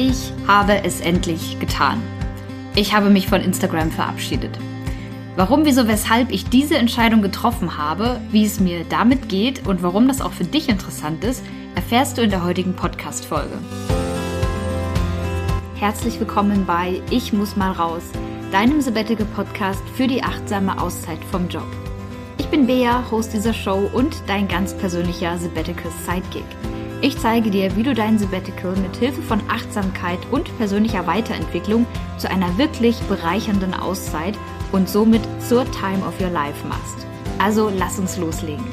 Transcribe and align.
Ich 0.00 0.32
habe 0.46 0.84
es 0.84 1.00
endlich 1.00 1.58
getan. 1.58 2.00
Ich 2.76 2.94
habe 2.94 3.10
mich 3.10 3.26
von 3.26 3.40
Instagram 3.40 3.90
verabschiedet. 3.90 4.56
Warum, 5.34 5.64
wieso, 5.64 5.88
weshalb 5.88 6.30
ich 6.30 6.48
diese 6.48 6.78
Entscheidung 6.78 7.20
getroffen 7.20 7.76
habe, 7.76 8.20
wie 8.30 8.44
es 8.44 8.60
mir 8.60 8.84
damit 8.88 9.28
geht 9.28 9.66
und 9.66 9.82
warum 9.82 10.06
das 10.06 10.20
auch 10.20 10.30
für 10.30 10.44
dich 10.44 10.68
interessant 10.68 11.24
ist, 11.24 11.42
erfährst 11.74 12.16
du 12.16 12.22
in 12.22 12.30
der 12.30 12.44
heutigen 12.44 12.74
Podcast-Folge. 12.74 13.58
Herzlich 15.74 16.20
willkommen 16.20 16.64
bei 16.64 17.02
Ich 17.10 17.32
muss 17.32 17.56
mal 17.56 17.72
raus, 17.72 18.04
deinem 18.52 18.80
Sabbatical 18.80 19.26
Podcast 19.34 19.82
für 19.96 20.06
die 20.06 20.22
achtsame 20.22 20.80
Auszeit 20.80 21.18
vom 21.32 21.48
Job. 21.48 21.66
Ich 22.38 22.46
bin 22.46 22.68
Bea, 22.68 23.02
Host 23.10 23.32
dieser 23.32 23.52
Show 23.52 23.90
und 23.92 24.14
dein 24.28 24.46
ganz 24.46 24.74
persönlicher 24.74 25.36
Sabbatical 25.38 25.90
Sidekick. 26.06 26.57
Ich 27.00 27.16
zeige 27.16 27.52
dir, 27.52 27.76
wie 27.76 27.84
du 27.84 27.94
dein 27.94 28.18
Sabbatical 28.18 28.74
mit 28.74 28.96
Hilfe 28.96 29.22
von 29.22 29.40
Achtsamkeit 29.48 30.18
und 30.32 30.56
persönlicher 30.58 31.06
Weiterentwicklung 31.06 31.86
zu 32.18 32.28
einer 32.28 32.58
wirklich 32.58 32.98
bereichernden 33.02 33.72
Auszeit 33.72 34.36
und 34.72 34.88
somit 34.88 35.22
zur 35.40 35.64
Time 35.70 36.04
of 36.04 36.20
Your 36.20 36.30
Life 36.30 36.66
machst. 36.66 37.06
Also 37.38 37.70
lass 37.70 38.00
uns 38.00 38.16
loslegen. 38.16 38.64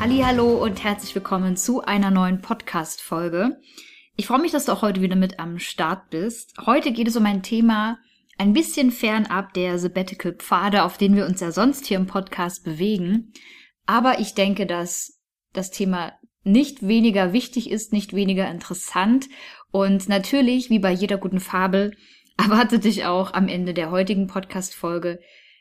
Hallo 0.00 0.64
und 0.64 0.82
herzlich 0.82 1.14
willkommen 1.14 1.56
zu 1.56 1.82
einer 1.82 2.10
neuen 2.10 2.40
Podcast 2.40 3.00
Folge. 3.00 3.60
Ich 4.16 4.26
freue 4.26 4.40
mich, 4.40 4.50
dass 4.50 4.64
du 4.64 4.72
auch 4.72 4.82
heute 4.82 5.00
wieder 5.02 5.14
mit 5.14 5.38
am 5.38 5.60
Start 5.60 6.10
bist. 6.10 6.54
Heute 6.66 6.90
geht 6.90 7.06
es 7.06 7.16
um 7.16 7.24
ein 7.24 7.44
Thema, 7.44 7.98
ein 8.38 8.52
bisschen 8.52 8.90
fernab 8.90 9.54
der 9.54 9.78
Sabbatical-Pfade, 9.78 10.84
auf 10.84 10.98
denen 10.98 11.16
wir 11.16 11.26
uns 11.26 11.40
ja 11.40 11.52
sonst 11.52 11.86
hier 11.86 11.96
im 11.96 12.06
Podcast 12.06 12.64
bewegen. 12.64 13.32
Aber 13.86 14.20
ich 14.20 14.34
denke, 14.34 14.66
dass 14.66 15.20
das 15.52 15.70
Thema 15.70 16.12
nicht 16.42 16.86
weniger 16.86 17.32
wichtig 17.32 17.70
ist, 17.70 17.92
nicht 17.92 18.14
weniger 18.14 18.50
interessant. 18.50 19.26
Und 19.70 20.08
natürlich, 20.08 20.70
wie 20.70 20.78
bei 20.78 20.92
jeder 20.92 21.18
guten 21.18 21.40
Fabel, 21.40 21.96
erwartet 22.36 22.84
dich 22.84 23.06
auch 23.06 23.32
am 23.32 23.48
Ende 23.48 23.72
der 23.72 23.90
heutigen 23.90 24.26
Podcast-Folge 24.26 25.20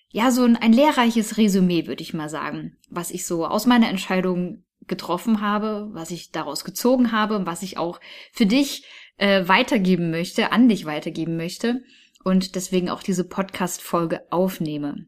ja 0.09 0.31
so 0.31 0.44
ein, 0.44 0.55
ein 0.55 0.73
lehrreiches 0.73 1.38
Resümee, 1.38 1.88
würde 1.88 2.03
ich 2.03 2.14
mal 2.14 2.30
sagen, 2.30 2.77
was 2.89 3.11
ich 3.11 3.25
so 3.25 3.45
aus 3.45 3.66
meiner 3.66 3.89
Entscheidung 3.89 4.64
getroffen 4.88 5.42
habe, 5.42 5.89
was 5.94 6.11
ich 6.11 6.31
daraus 6.31 6.64
gezogen 6.64 7.11
habe 7.11 7.36
und 7.36 7.45
was 7.45 7.64
ich 7.64 7.77
auch 7.77 7.99
für 8.31 8.45
dich 8.45 8.86
äh, 9.17 9.47
weitergeben 9.47 10.11
möchte, 10.11 10.52
an 10.52 10.69
dich 10.69 10.86
weitergeben 10.86 11.38
möchte 11.38 11.81
und 12.25 12.55
deswegen 12.55 12.89
auch 12.89 13.03
diese 13.03 13.23
Podcast-Folge 13.23 14.21
aufnehme. 14.31 15.05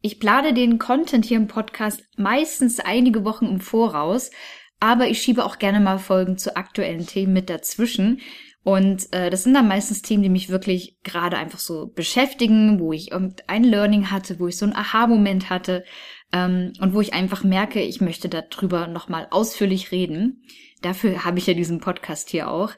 Ich 0.00 0.20
plane 0.20 0.54
den 0.54 0.78
Content 0.78 1.24
hier 1.24 1.36
im 1.36 1.48
Podcast 1.48 2.02
meistens 2.16 2.78
einige 2.78 3.24
Wochen 3.24 3.46
im 3.46 3.60
Voraus, 3.60 4.30
aber 4.78 5.08
ich 5.08 5.20
schiebe 5.20 5.44
auch 5.44 5.58
gerne 5.58 5.80
mal 5.80 5.98
Folgen 5.98 6.38
zu 6.38 6.56
aktuellen 6.56 7.06
Themen 7.06 7.32
mit 7.32 7.50
dazwischen. 7.50 8.20
Und 8.62 9.12
äh, 9.12 9.30
das 9.30 9.42
sind 9.42 9.54
dann 9.54 9.66
meistens 9.66 10.02
Themen, 10.02 10.22
die 10.22 10.28
mich 10.28 10.48
wirklich 10.48 10.98
gerade 11.02 11.36
einfach 11.36 11.58
so 11.58 11.88
beschäftigen, 11.88 12.78
wo 12.78 12.92
ich 12.92 13.10
irgendein 13.10 13.64
Learning 13.64 14.10
hatte, 14.10 14.38
wo 14.38 14.46
ich 14.46 14.56
so 14.56 14.64
einen 14.64 14.76
Aha-Moment 14.76 15.50
hatte 15.50 15.84
ähm, 16.32 16.72
und 16.80 16.94
wo 16.94 17.00
ich 17.00 17.14
einfach 17.14 17.42
merke, 17.42 17.82
ich 17.82 18.00
möchte 18.00 18.28
darüber 18.28 18.86
nochmal 18.86 19.26
ausführlich 19.30 19.90
reden. 19.90 20.44
Dafür 20.82 21.24
habe 21.24 21.38
ich 21.38 21.46
ja 21.46 21.54
diesen 21.54 21.80
Podcast 21.80 22.30
hier 22.30 22.48
auch. 22.48 22.72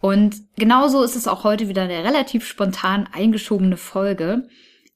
Und 0.00 0.36
genauso 0.56 1.02
ist 1.02 1.16
es 1.16 1.26
auch 1.26 1.44
heute 1.44 1.68
wieder 1.68 1.82
eine 1.82 2.04
relativ 2.04 2.46
spontan 2.46 3.08
eingeschobene 3.12 3.76
Folge. 3.76 4.48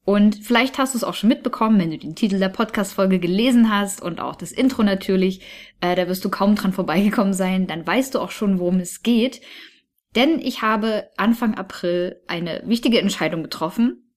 Und 0.03 0.35
vielleicht 0.43 0.77
hast 0.77 0.93
du 0.93 0.97
es 0.97 1.03
auch 1.03 1.13
schon 1.13 1.29
mitbekommen, 1.29 1.79
wenn 1.79 1.91
du 1.91 1.97
den 1.97 2.15
Titel 2.15 2.39
der 2.39 2.49
Podcast-Folge 2.49 3.19
gelesen 3.19 3.71
hast 3.71 4.01
und 4.01 4.19
auch 4.19 4.35
das 4.35 4.51
Intro 4.51 4.83
natürlich, 4.83 5.41
äh, 5.79 5.95
da 5.95 6.07
wirst 6.07 6.25
du 6.25 6.29
kaum 6.29 6.55
dran 6.55 6.73
vorbeigekommen 6.73 7.33
sein, 7.33 7.67
dann 7.67 7.85
weißt 7.85 8.15
du 8.15 8.19
auch 8.19 8.31
schon, 8.31 8.59
worum 8.59 8.79
es 8.79 9.03
geht. 9.03 9.41
Denn 10.15 10.39
ich 10.39 10.61
habe 10.61 11.09
Anfang 11.17 11.55
April 11.55 12.21
eine 12.27 12.63
wichtige 12.65 12.99
Entscheidung 12.99 13.43
getroffen, 13.43 14.13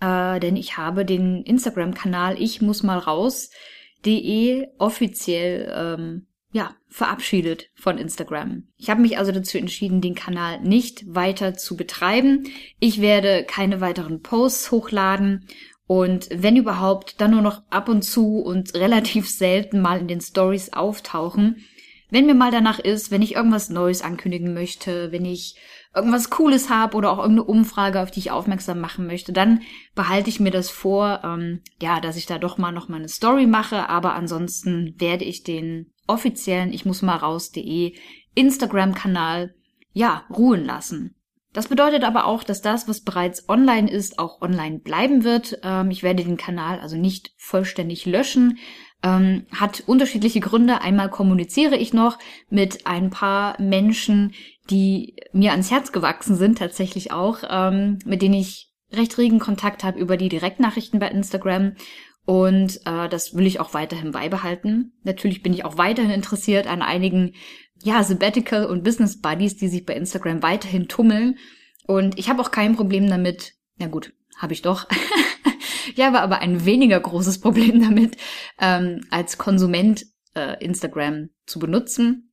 äh, 0.00 0.40
denn 0.40 0.56
ich 0.56 0.76
habe 0.78 1.04
den 1.04 1.42
Instagram-Kanal 1.42 2.40
Ich 2.40 2.62
muss 2.62 2.82
mal 2.82 2.98
raus.de 2.98 4.66
offiziell 4.78 5.72
ähm, 5.76 6.26
ja, 6.52 6.74
verabschiedet 6.88 7.70
von 7.74 7.98
Instagram. 7.98 8.68
Ich 8.76 8.90
habe 8.90 9.00
mich 9.00 9.18
also 9.18 9.32
dazu 9.32 9.58
entschieden, 9.58 10.00
den 10.00 10.14
Kanal 10.14 10.60
nicht 10.60 11.02
weiter 11.06 11.54
zu 11.54 11.76
betreiben. 11.76 12.44
Ich 12.78 13.00
werde 13.00 13.44
keine 13.44 13.80
weiteren 13.80 14.20
Posts 14.20 14.70
hochladen 14.70 15.48
und 15.86 16.28
wenn 16.32 16.56
überhaupt, 16.56 17.20
dann 17.20 17.32
nur 17.32 17.42
noch 17.42 17.62
ab 17.68 17.88
und 17.88 18.02
zu 18.02 18.38
und 18.38 18.74
relativ 18.74 19.28
selten 19.28 19.80
mal 19.80 20.00
in 20.00 20.08
den 20.08 20.20
Stories 20.20 20.72
auftauchen. 20.72 21.64
Wenn 22.10 22.26
mir 22.26 22.34
mal 22.34 22.50
danach 22.50 22.78
ist, 22.78 23.10
wenn 23.10 23.22
ich 23.22 23.34
irgendwas 23.34 23.70
Neues 23.70 24.02
ankündigen 24.02 24.52
möchte, 24.52 25.12
wenn 25.12 25.24
ich 25.24 25.56
irgendwas 25.94 26.30
Cooles 26.30 26.70
habe 26.70 26.96
oder 26.96 27.10
auch 27.10 27.18
irgendeine 27.18 27.44
Umfrage, 27.44 28.00
auf 28.00 28.10
die 28.10 28.20
ich 28.20 28.30
aufmerksam 28.30 28.80
machen 28.80 29.06
möchte, 29.06 29.32
dann 29.32 29.60
behalte 29.94 30.30
ich 30.30 30.40
mir 30.40 30.50
das 30.50 30.70
vor, 30.70 31.20
ähm, 31.24 31.60
ja, 31.80 32.00
dass 32.00 32.16
ich 32.16 32.26
da 32.26 32.38
doch 32.38 32.58
mal 32.58 32.72
noch 32.72 32.88
mal 32.88 32.96
eine 32.96 33.08
Story 33.08 33.46
mache. 33.46 33.88
Aber 33.88 34.14
ansonsten 34.14 34.94
werde 34.98 35.24
ich 35.24 35.42
den 35.42 35.92
offiziellen 36.12 36.72
ich 36.72 36.84
muss 36.84 37.02
mal 37.02 37.16
raus.de 37.16 37.94
Instagram-Kanal 38.34 39.54
ja 39.92 40.24
ruhen 40.30 40.64
lassen. 40.64 41.14
Das 41.52 41.68
bedeutet 41.68 42.02
aber 42.02 42.24
auch, 42.24 42.44
dass 42.44 42.62
das, 42.62 42.88
was 42.88 43.02
bereits 43.02 43.48
online 43.48 43.90
ist, 43.90 44.18
auch 44.18 44.40
online 44.40 44.78
bleiben 44.78 45.22
wird. 45.22 45.58
Ähm, 45.62 45.90
ich 45.90 46.02
werde 46.02 46.24
den 46.24 46.38
Kanal 46.38 46.80
also 46.80 46.96
nicht 46.96 47.32
vollständig 47.36 48.06
löschen. 48.06 48.58
Ähm, 49.02 49.46
hat 49.52 49.82
unterschiedliche 49.86 50.40
Gründe. 50.40 50.80
Einmal 50.80 51.10
kommuniziere 51.10 51.76
ich 51.76 51.92
noch 51.92 52.18
mit 52.48 52.86
ein 52.86 53.10
paar 53.10 53.60
Menschen, 53.60 54.32
die 54.70 55.16
mir 55.32 55.50
ans 55.50 55.70
Herz 55.70 55.92
gewachsen 55.92 56.36
sind, 56.36 56.58
tatsächlich 56.58 57.12
auch, 57.12 57.40
ähm, 57.48 57.98
mit 58.06 58.22
denen 58.22 58.34
ich 58.34 58.72
recht 58.92 59.18
regen 59.18 59.38
Kontakt 59.38 59.84
habe 59.84 59.98
über 59.98 60.16
die 60.16 60.28
Direktnachrichten 60.28 61.00
bei 61.00 61.08
Instagram. 61.08 61.72
Und 62.24 62.80
äh, 62.86 63.08
das 63.08 63.34
will 63.34 63.46
ich 63.46 63.58
auch 63.58 63.74
weiterhin 63.74 64.12
beibehalten. 64.12 64.92
Natürlich 65.02 65.42
bin 65.42 65.52
ich 65.52 65.64
auch 65.64 65.76
weiterhin 65.78 66.12
interessiert 66.12 66.66
an 66.66 66.82
einigen, 66.82 67.34
ja, 67.82 68.04
Sabbatical 68.04 68.66
und 68.66 68.84
Business 68.84 69.20
Buddies, 69.20 69.56
die 69.56 69.68
sich 69.68 69.84
bei 69.84 69.94
Instagram 69.94 70.42
weiterhin 70.42 70.86
tummeln. 70.88 71.36
Und 71.86 72.18
ich 72.18 72.28
habe 72.28 72.40
auch 72.40 72.52
kein 72.52 72.76
Problem 72.76 73.08
damit, 73.08 73.54
na 73.76 73.88
gut, 73.88 74.12
habe 74.38 74.52
ich 74.52 74.62
doch. 74.62 74.88
ich 75.94 76.04
habe 76.04 76.20
aber 76.20 76.38
ein 76.38 76.64
weniger 76.64 77.00
großes 77.00 77.40
Problem 77.40 77.82
damit, 77.82 78.16
ähm, 78.60 79.00
als 79.10 79.36
Konsument 79.36 80.06
äh, 80.34 80.62
Instagram 80.64 81.30
zu 81.46 81.58
benutzen. 81.58 82.32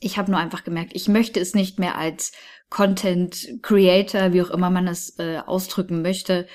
Ich 0.00 0.16
habe 0.16 0.30
nur 0.30 0.38
einfach 0.38 0.62
gemerkt, 0.62 0.92
ich 0.94 1.08
möchte 1.08 1.40
es 1.40 1.54
nicht 1.54 1.80
mehr 1.80 1.98
als 1.98 2.30
Content 2.70 3.48
Creator, 3.62 4.32
wie 4.32 4.42
auch 4.42 4.50
immer 4.50 4.70
man 4.70 4.86
es 4.86 5.18
äh, 5.18 5.38
ausdrücken 5.38 6.02
möchte, 6.02 6.46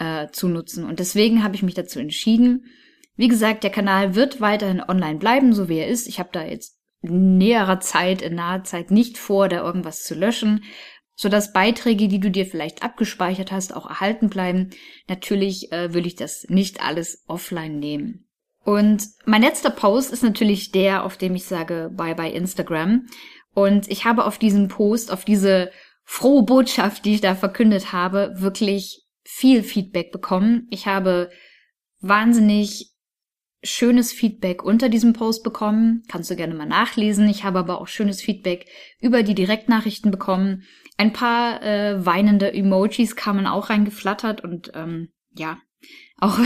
äh, 0.00 0.30
zu 0.32 0.48
nutzen. 0.48 0.84
Und 0.84 0.98
deswegen 0.98 1.44
habe 1.44 1.54
ich 1.54 1.62
mich 1.62 1.74
dazu 1.74 2.00
entschieden. 2.00 2.64
Wie 3.16 3.28
gesagt, 3.28 3.62
der 3.62 3.70
Kanal 3.70 4.14
wird 4.14 4.40
weiterhin 4.40 4.80
online 4.80 5.18
bleiben, 5.18 5.52
so 5.52 5.68
wie 5.68 5.78
er 5.78 5.88
ist. 5.88 6.08
Ich 6.08 6.18
habe 6.18 6.30
da 6.32 6.42
jetzt 6.42 6.78
näherer 7.02 7.80
Zeit, 7.80 8.22
in 8.22 8.34
naher 8.34 8.64
Zeit 8.64 8.90
nicht 8.90 9.18
vor, 9.18 9.48
da 9.48 9.58
irgendwas 9.58 10.02
zu 10.02 10.14
löschen, 10.14 10.64
sodass 11.16 11.52
Beiträge, 11.52 12.08
die 12.08 12.18
du 12.18 12.30
dir 12.30 12.46
vielleicht 12.46 12.82
abgespeichert 12.82 13.52
hast, 13.52 13.76
auch 13.76 13.88
erhalten 13.88 14.30
bleiben. 14.30 14.70
Natürlich 15.06 15.70
äh, 15.70 15.92
will 15.92 16.06
ich 16.06 16.16
das 16.16 16.46
nicht 16.48 16.82
alles 16.82 17.24
offline 17.26 17.78
nehmen. 17.78 18.26
Und 18.64 19.04
mein 19.26 19.42
letzter 19.42 19.70
Post 19.70 20.12
ist 20.12 20.22
natürlich 20.22 20.70
der, 20.72 21.04
auf 21.04 21.16
dem 21.18 21.34
ich 21.34 21.44
sage 21.44 21.90
Bye 21.94 22.14
bye 22.14 22.32
Instagram. 22.32 23.06
Und 23.52 23.90
ich 23.90 24.04
habe 24.04 24.24
auf 24.24 24.38
diesen 24.38 24.68
Post, 24.68 25.12
auf 25.12 25.24
diese 25.24 25.70
frohe 26.04 26.42
Botschaft, 26.42 27.04
die 27.04 27.14
ich 27.14 27.20
da 27.20 27.34
verkündet 27.34 27.92
habe, 27.92 28.34
wirklich 28.36 29.04
viel 29.32 29.62
Feedback 29.62 30.10
bekommen. 30.10 30.66
Ich 30.70 30.86
habe 30.86 31.30
wahnsinnig 32.00 32.90
schönes 33.62 34.12
Feedback 34.12 34.62
unter 34.64 34.88
diesem 34.88 35.12
Post 35.12 35.44
bekommen. 35.44 36.02
Kannst 36.08 36.30
du 36.30 36.36
gerne 36.36 36.54
mal 36.54 36.66
nachlesen. 36.66 37.28
Ich 37.28 37.44
habe 37.44 37.60
aber 37.60 37.80
auch 37.80 37.86
schönes 37.86 38.20
Feedback 38.20 38.66
über 39.00 39.22
die 39.22 39.34
Direktnachrichten 39.34 40.10
bekommen. 40.10 40.64
Ein 40.96 41.12
paar 41.12 41.62
äh, 41.62 42.04
weinende 42.04 42.52
Emojis 42.52 43.16
kamen 43.16 43.46
auch 43.46 43.70
reingeflattert 43.70 44.42
und 44.42 44.72
ähm, 44.74 45.12
ja, 45.34 45.58
auch 46.18 46.38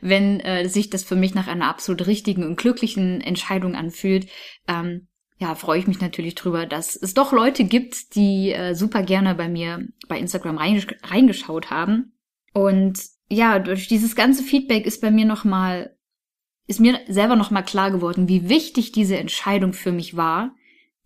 wenn 0.00 0.40
äh, 0.40 0.68
sich 0.68 0.90
das 0.90 1.04
für 1.04 1.16
mich 1.16 1.34
nach 1.34 1.46
einer 1.46 1.68
absolut 1.68 2.06
richtigen 2.06 2.44
und 2.44 2.56
glücklichen 2.56 3.20
Entscheidung 3.20 3.74
anfühlt, 3.74 4.28
ähm, 4.66 5.08
ja, 5.40 5.54
freue 5.54 5.78
ich 5.78 5.86
mich 5.86 6.00
natürlich 6.00 6.34
drüber, 6.34 6.66
dass 6.66 6.94
es 6.96 7.14
doch 7.14 7.32
Leute 7.32 7.64
gibt, 7.64 8.14
die 8.14 8.52
äh, 8.52 8.74
super 8.74 9.02
gerne 9.02 9.34
bei 9.34 9.48
mir 9.48 9.88
bei 10.06 10.18
Instagram 10.18 10.58
reingeschaut 10.58 11.70
haben. 11.70 12.12
Und 12.52 13.00
ja, 13.30 13.58
durch 13.58 13.88
dieses 13.88 14.14
ganze 14.14 14.42
Feedback 14.42 14.84
ist 14.84 15.00
bei 15.00 15.10
mir 15.10 15.24
nochmal, 15.24 15.96
ist 16.66 16.78
mir 16.78 17.00
selber 17.08 17.36
nochmal 17.36 17.64
klar 17.64 17.90
geworden, 17.90 18.28
wie 18.28 18.50
wichtig 18.50 18.92
diese 18.92 19.16
Entscheidung 19.16 19.72
für 19.72 19.92
mich 19.92 20.14
war. 20.14 20.54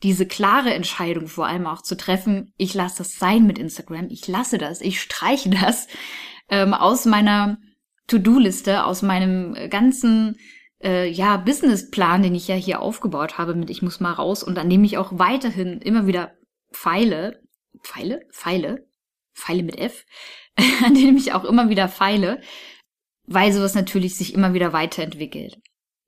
Diese 0.03 0.27
klare 0.27 0.75
Entscheidung 0.75 1.29
vor 1.29 1.47
allem 1.47 1.69
auch 1.69 1.83
zu 1.83 1.97
treffen, 1.97 2.53
ich 2.57 2.75
lasse 2.75 2.99
das 2.99 3.19
sein 3.19 3.47
mit 3.47 3.59
Instagram, 3.59 4.09
ich 4.11 4.27
lasse 4.27 4.59
das, 4.59 4.81
ich 4.81 5.01
streiche 5.01 5.51
das 5.51 5.87
ähm, 6.49 6.75
aus 6.75 7.05
meiner 7.05 7.59
To-Do-Liste 8.09 8.85
aus 8.85 9.03
meinem 9.03 9.71
ganzen 9.71 10.37
äh, 10.85 11.09
ja 11.09 11.37
Businessplan, 11.39 12.23
den 12.23 12.35
ich 12.35 12.47
ja 12.47 12.55
hier 12.55 12.81
aufgebaut 12.81 13.39
habe 13.39 13.55
mit 13.55 13.71
ich 13.71 13.83
muss 13.83 14.01
mal 14.01 14.13
raus 14.13 14.43
und 14.43 14.59
an 14.59 14.71
dem 14.71 14.85
ich 14.85 14.99
auch 14.99 15.19
weiterhin 15.19 15.81
immer 15.81 16.07
wieder 16.07 16.35
feile, 16.71 17.41
Pfeile, 17.83 18.27
Pfeile, 18.33 18.87
Pfeile 19.35 19.63
mit 19.63 19.79
F, 19.79 20.05
an 20.85 20.95
dem 20.95 21.17
ich 21.17 21.33
auch 21.33 21.45
immer 21.45 21.69
wieder 21.69 21.89
feile, 21.89 22.41
weil 23.27 23.53
sowas 23.53 23.75
natürlich 23.75 24.17
sich 24.17 24.35
immer 24.35 24.55
wieder 24.55 24.73
weiterentwickelt. 24.73 25.59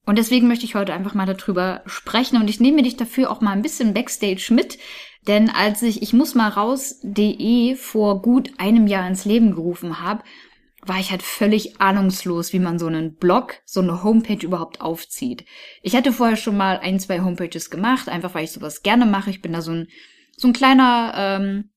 Und 0.05 0.19
deswegen 0.19 0.47
möchte 0.47 0.65
ich 0.65 0.77
heute 0.77 0.95
einfach 0.95 1.15
mal 1.15 1.27
darüber 1.27 1.83
sprechen 1.87 2.41
und 2.41 2.49
ich 2.49 2.61
nehme 2.61 2.83
dich 2.83 2.97
dafür 2.97 3.31
auch 3.31 3.41
mal 3.41 3.53
ein 3.53 3.63
bisschen 3.63 3.93
Backstage 3.93 4.49
mit, 4.51 4.79
denn 5.27 5.51
als 5.51 5.83
ich 5.83 6.01
ich 6.03 6.13
muss 6.13 6.37
mal 6.37 6.49
raus.de 6.49 7.75
vor 7.75 8.23
gut 8.23 8.53
einem 8.59 8.87
Jahr 8.87 9.09
ins 9.09 9.25
Leben 9.25 9.53
gerufen 9.57 10.01
habe, 10.01 10.23
war 10.87 11.01
ich 11.01 11.11
halt 11.11 11.23
völlig 11.23 11.81
ahnungslos, 11.81 12.53
wie 12.53 12.59
man 12.59 12.79
so 12.79 12.87
einen 12.87 13.17
Blog, 13.17 13.57
so 13.65 13.81
eine 13.81 14.03
Homepage 14.03 14.45
überhaupt 14.45 14.81
aufzieht. 14.81 15.45
Ich 15.83 15.97
hatte 15.97 16.13
vorher 16.13 16.37
schon 16.37 16.57
mal 16.57 16.79
ein, 16.79 17.01
zwei 17.01 17.21
Homepages 17.21 17.71
gemacht, 17.71 18.09
einfach 18.09 18.35
weil 18.35 18.45
ich 18.45 18.53
sowas 18.53 18.83
gerne 18.83 19.07
mache. 19.07 19.31
Ich 19.31 19.43
bin 19.43 19.53
da 19.53 19.63
so 19.63 19.73
ein, 19.73 19.89
so 20.37 20.49
ein 20.49 20.53
kleiner 20.53 21.13
ähm, 21.17 21.71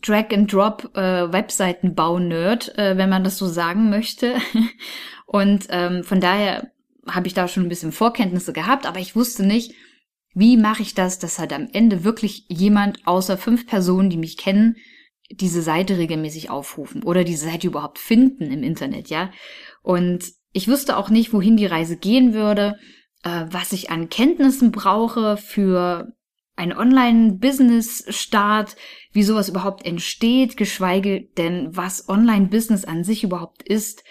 Drag-and-Drop 0.00 0.96
äh, 0.96 1.24
äh, 1.24 2.96
wenn 2.96 3.08
man 3.10 3.24
das 3.24 3.38
so 3.38 3.46
sagen 3.46 3.90
möchte. 3.90 4.36
Und 5.26 5.66
ähm, 5.70 6.04
von 6.04 6.20
daher 6.20 6.70
habe 7.08 7.26
ich 7.26 7.34
da 7.34 7.48
schon 7.48 7.64
ein 7.64 7.68
bisschen 7.68 7.92
Vorkenntnisse 7.92 8.52
gehabt, 8.52 8.86
aber 8.86 9.00
ich 9.00 9.16
wusste 9.16 9.44
nicht, 9.44 9.74
wie 10.34 10.56
mache 10.56 10.82
ich 10.82 10.94
das, 10.94 11.18
dass 11.18 11.38
halt 11.38 11.52
am 11.52 11.68
Ende 11.72 12.04
wirklich 12.04 12.46
jemand 12.48 13.06
außer 13.06 13.36
fünf 13.36 13.66
Personen, 13.66 14.08
die 14.08 14.16
mich 14.16 14.36
kennen, 14.36 14.76
diese 15.32 15.62
Seite 15.62 15.98
regelmäßig 15.98 16.50
aufrufen 16.50 17.02
oder 17.02 17.24
diese 17.24 17.46
Seite 17.46 17.66
überhaupt 17.66 17.98
finden 17.98 18.50
im 18.50 18.62
Internet, 18.62 19.08
ja. 19.08 19.30
Und 19.82 20.24
ich 20.52 20.68
wusste 20.68 20.96
auch 20.96 21.10
nicht, 21.10 21.32
wohin 21.32 21.56
die 21.56 21.66
Reise 21.66 21.96
gehen 21.96 22.34
würde, 22.34 22.78
äh, 23.22 23.46
was 23.50 23.72
ich 23.72 23.90
an 23.90 24.08
Kenntnissen 24.08 24.72
brauche 24.72 25.36
für 25.36 26.12
ein 26.54 26.76
Online-Business-Start, 26.76 28.76
wie 29.12 29.22
sowas 29.22 29.48
überhaupt 29.48 29.86
entsteht, 29.86 30.56
geschweige 30.56 31.28
denn, 31.38 31.74
was 31.74 32.08
Online-Business 32.08 32.84
an 32.84 33.04
sich 33.04 33.24
überhaupt 33.24 33.62
ist. 33.62 34.04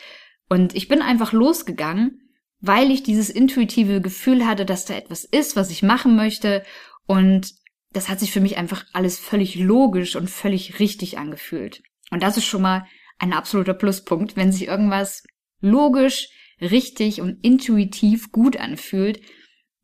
Und 0.50 0.76
ich 0.76 0.88
bin 0.88 1.02
einfach 1.02 1.34
losgegangen 1.34 2.22
weil 2.62 2.92
ich 2.92 3.04
dieses 3.04 3.30
intuitive 3.30 4.02
Gefühl 4.02 4.46
hatte, 4.46 4.66
dass 4.66 4.86
da 4.86 4.94
etwas 4.94 5.26
ist, 5.26 5.56
was 5.56 5.72
ich 5.72 5.84
machen 5.84 6.16
möchte. 6.16 6.64
Und 7.08 7.54
das 7.94 8.10
hat 8.10 8.20
sich 8.20 8.32
für 8.32 8.42
mich 8.42 8.58
einfach 8.58 8.86
alles 8.94 9.20
völlig 9.20 9.56
logisch 9.56 10.16
und 10.16 10.30
völlig 10.30 10.80
richtig 10.80 11.18
angefühlt. 11.18 11.84
Und 12.10 12.24
das 12.24 12.38
ist 12.38 12.46
schon 12.46 12.62
mal 12.62 12.86
ein 13.20 13.34
absoluter 13.34 13.74
Pluspunkt, 13.74 14.36
wenn 14.36 14.52
sich 14.52 14.68
irgendwas 14.68 15.24
logisch, 15.60 16.30
richtig 16.60 17.22
und 17.22 17.44
intuitiv 17.44 18.32
gut 18.32 18.58
anfühlt, 18.58 19.22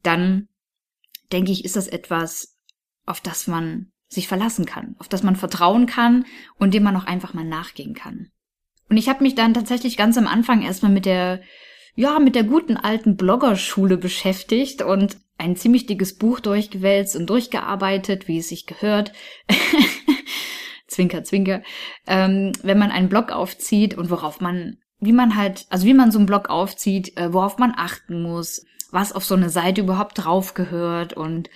dann 0.03 0.47
denke 1.31 1.51
ich, 1.51 1.65
ist 1.65 1.75
das 1.75 1.87
etwas, 1.87 2.57
auf 3.05 3.21
das 3.21 3.47
man 3.47 3.91
sich 4.09 4.27
verlassen 4.27 4.65
kann, 4.65 4.95
auf 4.99 5.07
das 5.09 5.23
man 5.23 5.35
vertrauen 5.35 5.85
kann 5.85 6.25
und 6.57 6.73
dem 6.73 6.83
man 6.83 6.95
auch 6.95 7.05
einfach 7.05 7.33
mal 7.33 7.43
nachgehen 7.43 7.93
kann. 7.93 8.29
Und 8.89 8.97
ich 8.97 9.09
habe 9.09 9.23
mich 9.23 9.35
dann 9.35 9.53
tatsächlich 9.53 9.97
ganz 9.97 10.17
am 10.17 10.27
Anfang 10.27 10.61
erstmal 10.61 10.91
mit 10.91 11.05
der 11.05 11.41
ja, 11.97 12.19
mit 12.19 12.35
der 12.35 12.43
guten 12.43 12.77
alten 12.77 13.17
Bloggerschule 13.17 13.97
beschäftigt 13.97 14.83
und 14.83 15.17
ein 15.39 15.55
ziemlich 15.55 15.87
dickes 15.87 16.15
Buch 16.15 16.39
durchgewälzt 16.39 17.15
und 17.15 17.27
durchgearbeitet, 17.27 18.27
wie 18.27 18.37
es 18.37 18.49
sich 18.49 18.67
gehört. 18.67 19.13
zwinker, 20.87 21.23
zwinker. 21.23 21.63
Ähm, 22.05 22.51
wenn 22.61 22.77
man 22.77 22.91
einen 22.91 23.09
Blog 23.09 23.31
aufzieht 23.31 23.97
und 23.97 24.11
worauf 24.11 24.41
man, 24.41 24.77
wie 24.99 25.11
man 25.11 25.35
halt, 25.35 25.65
also 25.71 25.87
wie 25.87 25.95
man 25.95 26.11
so 26.11 26.19
einen 26.19 26.27
Blog 26.27 26.51
aufzieht, 26.51 27.17
äh, 27.17 27.33
worauf 27.33 27.57
man 27.57 27.73
achten 27.75 28.21
muss, 28.21 28.63
was 28.91 29.11
auf 29.11 29.25
so 29.25 29.33
eine 29.33 29.49
Seite 29.49 29.81
überhaupt 29.81 30.23
drauf 30.23 30.53
gehört 30.53 31.13
und 31.13 31.49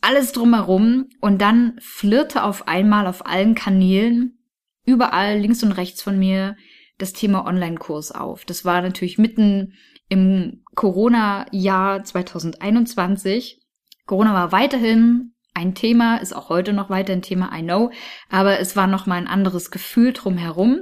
alles 0.00 0.30
drumherum. 0.30 1.08
Und 1.20 1.42
dann 1.42 1.80
flirte 1.80 2.44
auf 2.44 2.68
einmal 2.68 3.08
auf 3.08 3.26
allen 3.26 3.56
Kanälen, 3.56 4.38
überall 4.86 5.36
links 5.36 5.64
und 5.64 5.72
rechts 5.72 6.00
von 6.00 6.16
mir, 6.16 6.56
das 7.04 7.12
Thema 7.12 7.46
Online-Kurs 7.46 8.12
auf. 8.12 8.46
Das 8.46 8.64
war 8.64 8.80
natürlich 8.80 9.18
mitten 9.18 9.74
im 10.08 10.62
Corona-Jahr 10.74 12.02
2021. 12.02 13.60
Corona 14.06 14.32
war 14.32 14.52
weiterhin 14.52 15.34
ein 15.52 15.74
Thema, 15.74 16.16
ist 16.16 16.34
auch 16.34 16.48
heute 16.48 16.72
noch 16.72 16.88
weiter 16.88 17.12
ein 17.12 17.22
Thema, 17.22 17.50
I 17.54 17.62
know, 17.62 17.90
aber 18.30 18.58
es 18.58 18.74
war 18.74 18.86
noch 18.86 19.06
mal 19.06 19.16
ein 19.16 19.28
anderes 19.28 19.70
Gefühl 19.70 20.12
drumherum. 20.12 20.80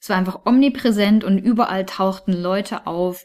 Es 0.00 0.08
war 0.08 0.16
einfach 0.16 0.44
omnipräsent 0.46 1.22
und 1.22 1.38
überall 1.38 1.86
tauchten 1.86 2.32
Leute 2.32 2.88
auf, 2.88 3.24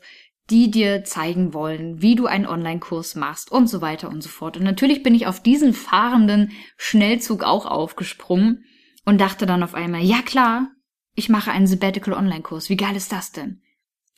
die 0.51 0.69
dir 0.69 1.03
zeigen 1.03 1.55
wollen, 1.55 2.01
wie 2.03 2.15
du 2.15 2.27
einen 2.27 2.45
Online-Kurs 2.45 3.15
machst 3.15 3.51
und 3.51 3.67
so 3.67 3.81
weiter 3.81 4.09
und 4.09 4.21
so 4.21 4.29
fort. 4.29 4.57
Und 4.57 4.63
natürlich 4.63 5.01
bin 5.01 5.15
ich 5.15 5.25
auf 5.25 5.41
diesen 5.41 5.73
fahrenden 5.73 6.51
Schnellzug 6.77 7.43
auch 7.43 7.65
aufgesprungen 7.65 8.63
und 9.05 9.19
dachte 9.19 9.47
dann 9.47 9.63
auf 9.63 9.73
einmal, 9.73 10.03
ja 10.03 10.21
klar, 10.21 10.69
ich 11.17 11.29
mache 11.29 11.51
einen 11.51 11.65
Sabbatical 11.65 12.13
Online-Kurs. 12.13 12.69
Wie 12.69 12.77
geil 12.77 12.95
ist 12.95 13.11
das 13.11 13.31
denn? 13.31 13.59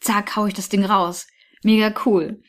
Zack, 0.01 0.36
hau 0.36 0.48
ich 0.48 0.54
das 0.54 0.68
Ding 0.68 0.84
raus. 0.84 1.28
Mega 1.63 1.94
cool. 2.06 2.44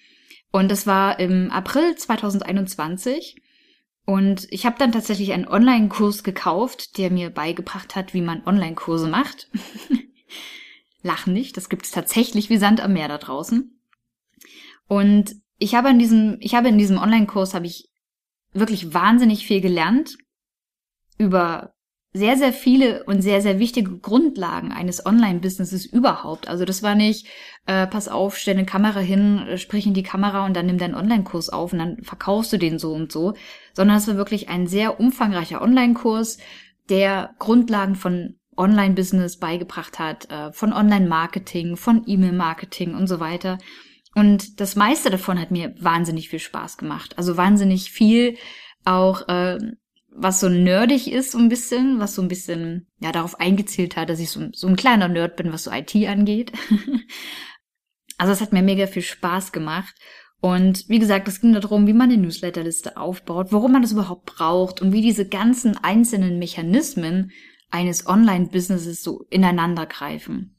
Und 0.51 0.73
das 0.73 0.89
war 0.89 1.21
im 1.21 1.53
April 1.53 1.95
2021. 1.95 3.41
Und 4.07 4.49
ich 4.51 4.67
habe 4.67 4.75
dann 4.77 4.91
tatsächlich 4.91 5.33
einen 5.33 5.47
Online-Kurs 5.47 6.25
gekauft, 6.25 6.99
der 6.99 7.13
mir 7.13 7.31
beigebracht 7.31 7.95
hat, 7.95 8.13
wie 8.13 8.23
man 8.23 8.45
Online-Kurse 8.45 9.09
macht. 9.09 9.49
Lachen 11.03 11.33
nicht, 11.33 11.57
das 11.57 11.69
gibt 11.69 11.85
es 11.85 11.93
tatsächlich 11.93 12.51
wie 12.51 12.59
Sand 12.59 12.81
am 12.81 12.93
Meer 12.93 13.07
da 13.07 13.19
draußen. 13.19 13.81
Und 14.89 15.37
ich 15.59 15.77
habe 15.77 15.91
in 15.91 16.01
diesem, 16.01 16.39
ich 16.41 16.57
habe 16.57 16.69
in 16.69 16.77
diesem 16.77 16.99
Online-Kurs 16.99 17.55
habe 17.55 17.67
ich 17.67 17.89
wirklich 18.53 18.93
wahnsinnig 18.93 19.47
viel 19.47 19.61
gelernt 19.61 20.19
über 21.19 21.73
sehr, 22.13 22.37
sehr 22.37 22.53
viele 22.53 23.05
und 23.05 23.23
sehr, 23.23 23.41
sehr 23.41 23.61
wichtige 23.61 23.99
Grundlagen 23.99 24.73
eines 24.73 25.07
Online-Businesses 25.07 25.87
überhaupt. 25.87 26.49
Also 26.49 26.65
das 26.65 26.83
war 26.83 26.97
nicht, 26.97 27.29
äh, 27.67 27.87
pass 27.87 28.09
auf, 28.09 28.37
stell 28.37 28.57
eine 28.57 28.67
Kamera 28.67 28.99
hin, 28.99 29.47
äh, 29.47 29.59
sprich 29.59 29.87
in 29.87 29.95
die 29.95 30.03
Kamera 30.03 30.45
und 30.45 30.55
dann 30.55 30.67
nimm 30.67 30.79
deinen 30.79 30.97
Online-Kurs 30.97 31.51
auf 31.51 31.73
und 31.73 31.79
dann 31.79 32.03
verkaufst 32.03 32.53
du 32.53 32.57
den 32.57 32.81
so 32.81 32.93
und 32.93 33.13
so, 33.13 33.35
sondern 33.75 33.97
es 33.97 34.09
war 34.09 34.17
wirklich 34.17 34.49
ein 34.49 34.67
sehr 34.67 34.99
umfangreicher 34.99 35.63
Online-Kurs, 35.63 36.39
der 36.89 37.35
Grundlagen 37.39 37.95
von 37.95 38.41
Online-Business 38.57 39.39
beigebracht 39.39 40.01
hat, 40.01 40.29
äh, 40.31 40.53
von 40.53 40.73
Online-Marketing, 40.73 41.77
von 41.77 42.03
E-Mail-Marketing 42.07 42.95
und 42.95 43.07
so 43.07 43.21
weiter. 43.21 43.59
Und 44.17 44.61
das 44.61 44.75
meiste 44.75 45.11
davon 45.11 45.41
hat 45.41 45.53
mir 45.53 45.75
wahnsinnig 45.79 46.29
viel 46.29 46.41
Spaß 46.41 46.77
gemacht. 46.77 47.17
Also 47.17 47.37
wahnsinnig 47.37 47.93
viel 47.93 48.37
auch 48.85 49.29
äh, 49.29 49.59
was 50.13 50.41
so 50.41 50.49
nerdig 50.49 51.11
ist, 51.11 51.33
so 51.33 51.39
ein 51.39 51.49
bisschen, 51.49 51.99
was 52.01 52.15
so 52.15 52.23
ein 52.23 52.29
bisschen, 52.29 52.89
ja, 52.99 53.13
darauf 53.13 53.39
eingezielt 53.39 53.97
hat, 53.97 54.11
dass 54.11 54.21
ich 54.21 54.31
so, 54.31 54.49
so 54.53 54.67
ein 54.67 54.77
kleiner 54.77 55.09
Nerd 55.09 55.37
bin, 55.37 55.53
was 55.53 55.65
so 55.65 55.71
IT 55.71 55.95
angeht. 56.07 56.53
also 58.19 58.33
es 58.33 58.41
hat 58.41 58.53
mir 58.53 58.63
mega 58.63 58.87
viel 58.87 59.03
Spaß 59.03 59.53
gemacht. 59.53 59.95
Und 60.41 60.89
wie 60.89 60.99
gesagt, 60.99 61.29
es 61.29 61.41
ging 61.41 61.53
darum, 61.53 61.87
wie 61.87 61.93
man 61.93 62.11
eine 62.11 62.21
Newsletterliste 62.23 62.97
aufbaut, 62.97 63.49
warum 63.51 63.73
man 63.73 63.83
das 63.83 63.93
überhaupt 63.93 64.27
braucht 64.27 64.81
und 64.81 64.93
wie 64.93 65.03
diese 65.03 65.29
ganzen 65.29 65.77
einzelnen 65.77 66.39
Mechanismen 66.39 67.31
eines 67.71 68.07
Online-Businesses 68.07 69.03
so 69.03 69.27
ineinander 69.31 69.87
greifen. 69.87 70.57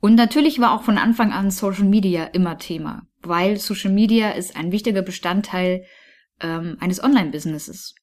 Und 0.00 0.14
natürlich 0.14 0.60
war 0.60 0.72
auch 0.72 0.82
von 0.82 0.98
Anfang 0.98 1.32
an 1.32 1.50
Social 1.50 1.84
Media 1.84 2.24
immer 2.24 2.58
Thema, 2.58 3.06
weil 3.22 3.58
Social 3.58 3.92
Media 3.92 4.30
ist 4.30 4.56
ein 4.56 4.72
wichtiger 4.72 5.02
Bestandteil 5.02 5.84
ähm, 6.40 6.76
eines 6.80 7.02
Online-Businesses. 7.02 7.94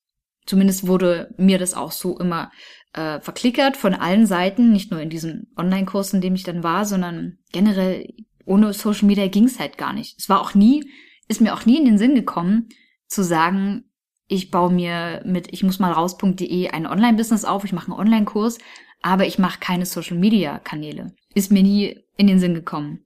Zumindest 0.45 0.88
wurde 0.88 1.33
mir 1.38 1.57
das 1.57 1.73
auch 1.73 1.91
so 1.91 2.17
immer 2.19 2.51
äh, 2.93 3.19
verklickert 3.19 3.77
von 3.77 3.93
allen 3.93 4.25
Seiten, 4.25 4.71
nicht 4.71 4.91
nur 4.91 5.01
in 5.01 5.09
diesem 5.09 5.47
Online-Kurs, 5.57 6.13
in 6.13 6.21
dem 6.21 6.35
ich 6.35 6.43
dann 6.43 6.63
war, 6.63 6.85
sondern 6.85 7.38
generell 7.51 8.13
ohne 8.45 8.73
Social 8.73 9.07
Media 9.07 9.27
ging's 9.27 9.59
halt 9.59 9.77
gar 9.77 9.93
nicht. 9.93 10.17
Es 10.19 10.29
war 10.29 10.41
auch 10.41 10.53
nie, 10.53 10.85
ist 11.27 11.41
mir 11.41 11.53
auch 11.53 11.65
nie 11.65 11.77
in 11.77 11.85
den 11.85 11.97
Sinn 11.97 12.15
gekommen, 12.15 12.69
zu 13.07 13.23
sagen, 13.23 13.85
ich 14.27 14.51
baue 14.51 14.71
mir 14.71 15.21
mit 15.25 15.51
ich 15.51 15.63
muss 15.63 15.79
mal 15.79 15.91
raus.de 15.91 16.69
ein 16.69 16.88
Online-Business 16.88 17.45
auf, 17.45 17.63
ich 17.63 17.73
mache 17.73 17.91
einen 17.91 18.00
Online-Kurs, 18.00 18.57
aber 19.01 19.27
ich 19.27 19.38
mache 19.38 19.59
keine 19.59 19.85
Social 19.85 20.17
Media 20.17 20.59
Kanäle. 20.59 21.13
Ist 21.33 21.51
mir 21.51 21.63
nie 21.63 22.00
in 22.17 22.27
den 22.27 22.39
Sinn 22.39 22.53
gekommen. 22.53 23.05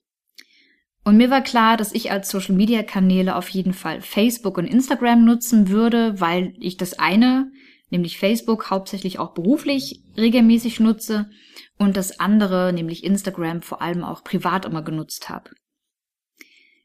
Und 1.07 1.15
mir 1.15 1.29
war 1.29 1.39
klar, 1.39 1.77
dass 1.77 1.93
ich 1.93 2.11
als 2.11 2.29
Social-Media-Kanäle 2.29 3.37
auf 3.37 3.47
jeden 3.47 3.71
Fall 3.71 4.01
Facebook 4.01 4.57
und 4.57 4.65
Instagram 4.65 5.23
nutzen 5.23 5.69
würde, 5.69 6.19
weil 6.19 6.53
ich 6.59 6.75
das 6.75 6.99
eine, 6.99 7.49
nämlich 7.89 8.17
Facebook, 8.17 8.69
hauptsächlich 8.69 9.17
auch 9.17 9.33
beruflich 9.33 10.01
regelmäßig 10.17 10.81
nutze 10.81 11.29
und 11.77 11.95
das 11.95 12.19
andere, 12.19 12.73
nämlich 12.73 13.05
Instagram, 13.05 13.61
vor 13.61 13.81
allem 13.81 14.03
auch 14.03 14.21
privat 14.25 14.65
immer 14.65 14.81
genutzt 14.81 15.29
habe. 15.29 15.51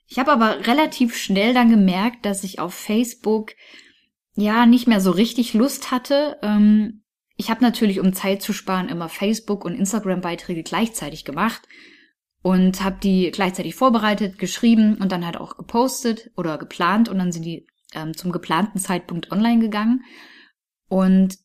Ich 0.07 0.21
habe 0.21 0.31
aber 0.31 0.69
relativ 0.69 1.17
schnell 1.17 1.53
dann 1.53 1.71
gemerkt, 1.71 2.25
dass 2.25 2.45
ich 2.45 2.61
auf 2.61 2.75
Facebook 2.75 3.55
ja 4.37 4.67
nicht 4.67 4.87
mehr 4.87 5.01
so 5.01 5.11
richtig 5.11 5.53
Lust 5.53 5.91
hatte. 5.91 6.39
Ähm, 6.43 7.03
ich 7.37 7.51
habe 7.51 7.65
natürlich, 7.65 7.99
um 7.99 8.13
Zeit 8.13 8.41
zu 8.41 8.53
sparen, 8.53 8.89
immer 8.89 9.09
Facebook 9.09 9.65
und 9.65 9.75
Instagram-Beiträge 9.75 10.63
gleichzeitig 10.63 11.25
gemacht 11.25 11.63
und 12.43 12.83
habe 12.83 12.99
die 13.03 13.31
gleichzeitig 13.31 13.75
vorbereitet, 13.75 14.39
geschrieben 14.39 14.97
und 14.97 15.13
dann 15.13 15.25
halt 15.25 15.37
auch 15.37 15.57
gepostet 15.57 16.31
oder 16.37 16.59
geplant 16.59 17.09
und 17.09 17.19
dann 17.19 17.33
sind 17.33 17.45
die 17.45 17.67
ähm, 17.95 18.17
zum 18.17 18.33
geplanten 18.33 18.79
Zeitpunkt 18.79 19.31
online 19.31 19.61
gegangen 19.61 20.05
und 20.89 21.39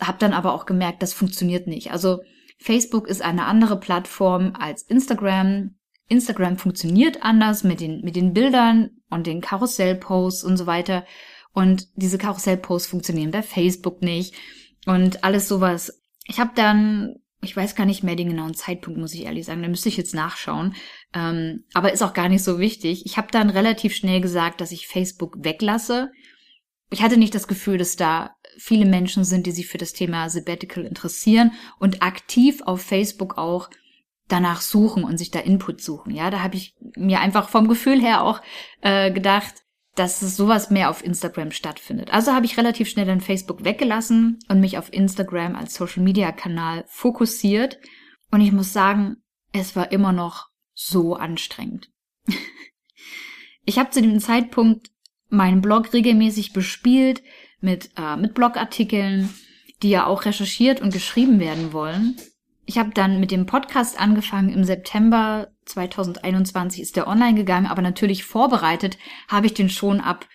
habe 0.00 0.18
dann 0.18 0.32
aber 0.32 0.52
auch 0.54 0.66
gemerkt, 0.66 1.02
das 1.02 1.12
funktioniert 1.12 1.66
nicht. 1.66 1.92
Also 1.92 2.20
Facebook 2.58 3.06
ist 3.06 3.22
eine 3.22 3.44
andere 3.44 3.78
Plattform 3.78 4.54
als 4.58 4.82
Instagram. 4.82 5.76
Instagram 6.08 6.56
funktioniert 6.56 7.22
anders 7.22 7.64
mit 7.64 7.80
den 7.80 8.00
mit 8.02 8.16
den 8.16 8.32
Bildern 8.32 8.90
und 9.10 9.26
den 9.26 9.40
Karussellposts 9.40 10.44
und 10.44 10.56
so 10.56 10.66
weiter 10.66 11.04
und 11.52 11.88
diese 11.96 12.18
Karussellposts 12.18 12.88
funktionieren 12.88 13.30
bei 13.30 13.42
Facebook 13.42 14.02
nicht 14.02 14.34
und 14.86 15.24
alles 15.24 15.48
sowas. 15.48 16.02
Ich 16.26 16.38
habe 16.38 16.52
dann 16.54 17.16
ich 17.46 17.56
weiß 17.56 17.76
gar 17.76 17.86
nicht 17.86 18.02
mehr 18.02 18.16
den 18.16 18.28
genauen 18.28 18.54
Zeitpunkt, 18.54 18.98
muss 18.98 19.14
ich 19.14 19.24
ehrlich 19.24 19.46
sagen. 19.46 19.62
Da 19.62 19.68
müsste 19.68 19.88
ich 19.88 19.96
jetzt 19.96 20.14
nachschauen. 20.14 20.74
Ähm, 21.14 21.64
aber 21.72 21.92
ist 21.92 22.02
auch 22.02 22.12
gar 22.12 22.28
nicht 22.28 22.42
so 22.42 22.58
wichtig. 22.58 23.06
Ich 23.06 23.16
habe 23.16 23.28
dann 23.30 23.48
relativ 23.48 23.94
schnell 23.94 24.20
gesagt, 24.20 24.60
dass 24.60 24.72
ich 24.72 24.88
Facebook 24.88 25.36
weglasse. 25.44 26.10
Ich 26.90 27.02
hatte 27.02 27.16
nicht 27.16 27.34
das 27.34 27.48
Gefühl, 27.48 27.78
dass 27.78 27.96
da 27.96 28.36
viele 28.58 28.84
Menschen 28.84 29.24
sind, 29.24 29.46
die 29.46 29.52
sich 29.52 29.68
für 29.68 29.78
das 29.78 29.92
Thema 29.92 30.28
Sabbatical 30.28 30.84
interessieren 30.84 31.52
und 31.78 32.02
aktiv 32.02 32.62
auf 32.62 32.82
Facebook 32.82 33.38
auch 33.38 33.70
danach 34.28 34.60
suchen 34.60 35.04
und 35.04 35.18
sich 35.18 35.30
da 35.30 35.38
Input 35.38 35.80
suchen. 35.80 36.14
Ja, 36.14 36.30
da 36.30 36.42
habe 36.42 36.56
ich 36.56 36.74
mir 36.96 37.20
einfach 37.20 37.48
vom 37.48 37.68
Gefühl 37.68 38.00
her 38.00 38.22
auch 38.22 38.42
äh, 38.80 39.12
gedacht, 39.12 39.65
dass 39.96 40.22
es 40.22 40.36
sowas 40.36 40.70
mehr 40.70 40.90
auf 40.90 41.02
Instagram 41.02 41.50
stattfindet. 41.50 42.12
Also 42.12 42.32
habe 42.32 42.46
ich 42.46 42.58
relativ 42.58 42.88
schnell 42.88 43.06
dann 43.06 43.20
Facebook 43.20 43.64
weggelassen 43.64 44.38
und 44.48 44.60
mich 44.60 44.78
auf 44.78 44.92
Instagram 44.92 45.56
als 45.56 45.74
Social 45.74 46.02
Media 46.02 46.32
Kanal 46.32 46.84
fokussiert. 46.86 47.78
Und 48.30 48.42
ich 48.42 48.52
muss 48.52 48.72
sagen, 48.72 49.16
es 49.52 49.74
war 49.74 49.90
immer 49.92 50.12
noch 50.12 50.48
so 50.74 51.14
anstrengend. 51.14 51.90
ich 53.64 53.78
habe 53.78 53.90
zu 53.90 54.02
dem 54.02 54.20
Zeitpunkt 54.20 54.90
meinen 55.28 55.62
Blog 55.62 55.92
regelmäßig 55.92 56.52
bespielt 56.52 57.22
mit, 57.60 57.90
äh, 57.96 58.16
mit 58.16 58.34
Blogartikeln, 58.34 59.34
die 59.82 59.90
ja 59.90 60.06
auch 60.06 60.26
recherchiert 60.26 60.80
und 60.82 60.92
geschrieben 60.92 61.40
werden 61.40 61.72
wollen. 61.72 62.16
Ich 62.68 62.78
habe 62.78 62.90
dann 62.90 63.20
mit 63.20 63.30
dem 63.30 63.46
Podcast 63.46 63.98
angefangen 63.98 64.48
im 64.48 64.64
September 64.64 65.52
2021 65.66 66.82
ist 66.82 66.96
der 66.96 67.06
online 67.06 67.34
gegangen, 67.34 67.66
aber 67.66 67.80
natürlich 67.80 68.24
vorbereitet 68.24 68.98
habe 69.28 69.46
ich 69.46 69.54
den 69.54 69.70
schon 69.70 70.00
ab 70.00 70.26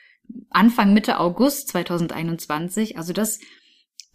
Anfang 0.49 0.93
Mitte 0.93 1.19
August 1.19 1.67
2021. 1.67 2.97
Also 2.97 3.11
das, 3.11 3.39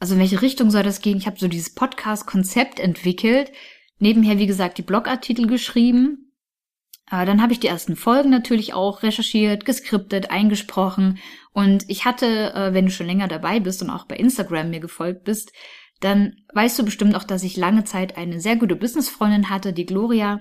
also 0.00 0.14
in 0.14 0.20
welche 0.20 0.40
Richtung 0.40 0.70
soll 0.70 0.82
das 0.82 1.02
gehen? 1.02 1.18
Ich 1.18 1.26
habe 1.26 1.38
so 1.38 1.46
dieses 1.46 1.74
Podcast-Konzept 1.74 2.80
entwickelt, 2.80 3.52
nebenher 3.98 4.38
wie 4.38 4.46
gesagt 4.46 4.78
die 4.78 4.82
Blogartikel 4.82 5.46
geschrieben. 5.46 6.32
Äh, 7.10 7.26
dann 7.26 7.42
habe 7.42 7.52
ich 7.52 7.60
die 7.60 7.68
ersten 7.68 7.96
Folgen 7.96 8.30
natürlich 8.30 8.72
auch 8.72 9.02
recherchiert, 9.02 9.66
geskriptet, 9.66 10.30
eingesprochen 10.30 11.18
und 11.52 11.84
ich 11.88 12.06
hatte, 12.06 12.54
äh, 12.54 12.72
wenn 12.72 12.86
du 12.86 12.90
schon 12.90 13.06
länger 13.06 13.28
dabei 13.28 13.60
bist 13.60 13.82
und 13.82 13.90
auch 13.90 14.06
bei 14.06 14.16
Instagram 14.16 14.70
mir 14.70 14.80
gefolgt 14.80 15.24
bist, 15.24 15.52
dann 16.00 16.36
weißt 16.52 16.78
du 16.78 16.84
bestimmt 16.84 17.14
auch, 17.14 17.24
dass 17.24 17.42
ich 17.42 17.56
lange 17.56 17.84
Zeit 17.84 18.16
eine 18.16 18.40
sehr 18.40 18.56
gute 18.56 18.76
Businessfreundin 18.76 19.50
hatte, 19.50 19.72
die 19.72 19.86
Gloria, 19.86 20.40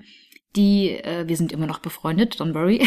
die, 0.55 0.91
äh, 0.91 1.27
wir 1.27 1.37
sind 1.37 1.51
immer 1.51 1.67
noch 1.67 1.79
befreundet, 1.79 2.35
don't 2.35 2.53
worry. 2.53 2.85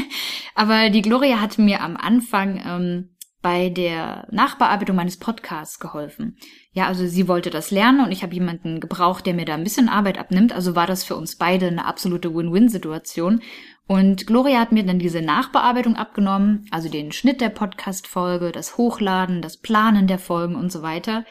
Aber 0.54 0.90
die 0.90 1.02
Gloria 1.02 1.40
hat 1.40 1.58
mir 1.58 1.82
am 1.82 1.96
Anfang 1.96 2.62
ähm, 2.66 3.16
bei 3.42 3.68
der 3.68 4.26
Nachbearbeitung 4.30 4.96
meines 4.96 5.18
Podcasts 5.18 5.78
geholfen. 5.78 6.36
Ja, 6.72 6.88
also 6.88 7.06
sie 7.06 7.28
wollte 7.28 7.50
das 7.50 7.70
lernen 7.70 8.00
und 8.04 8.10
ich 8.10 8.22
habe 8.22 8.34
jemanden 8.34 8.80
gebraucht, 8.80 9.24
der 9.24 9.34
mir 9.34 9.44
da 9.44 9.54
ein 9.54 9.64
bisschen 9.64 9.88
Arbeit 9.88 10.18
abnimmt. 10.18 10.52
Also 10.52 10.74
war 10.74 10.86
das 10.86 11.04
für 11.04 11.14
uns 11.14 11.36
beide 11.36 11.68
eine 11.68 11.84
absolute 11.84 12.34
Win-Win-Situation. 12.34 13.42
Und 13.86 14.26
Gloria 14.26 14.58
hat 14.58 14.72
mir 14.72 14.84
dann 14.84 14.98
diese 14.98 15.22
Nachbearbeitung 15.22 15.94
abgenommen, 15.94 16.66
also 16.72 16.88
den 16.88 17.12
Schnitt 17.12 17.40
der 17.40 17.50
Podcast-Folge, 17.50 18.50
das 18.50 18.78
Hochladen, 18.78 19.42
das 19.42 19.58
Planen 19.58 20.08
der 20.08 20.18
Folgen 20.18 20.56
und 20.56 20.72
so 20.72 20.82
weiter. 20.82 21.24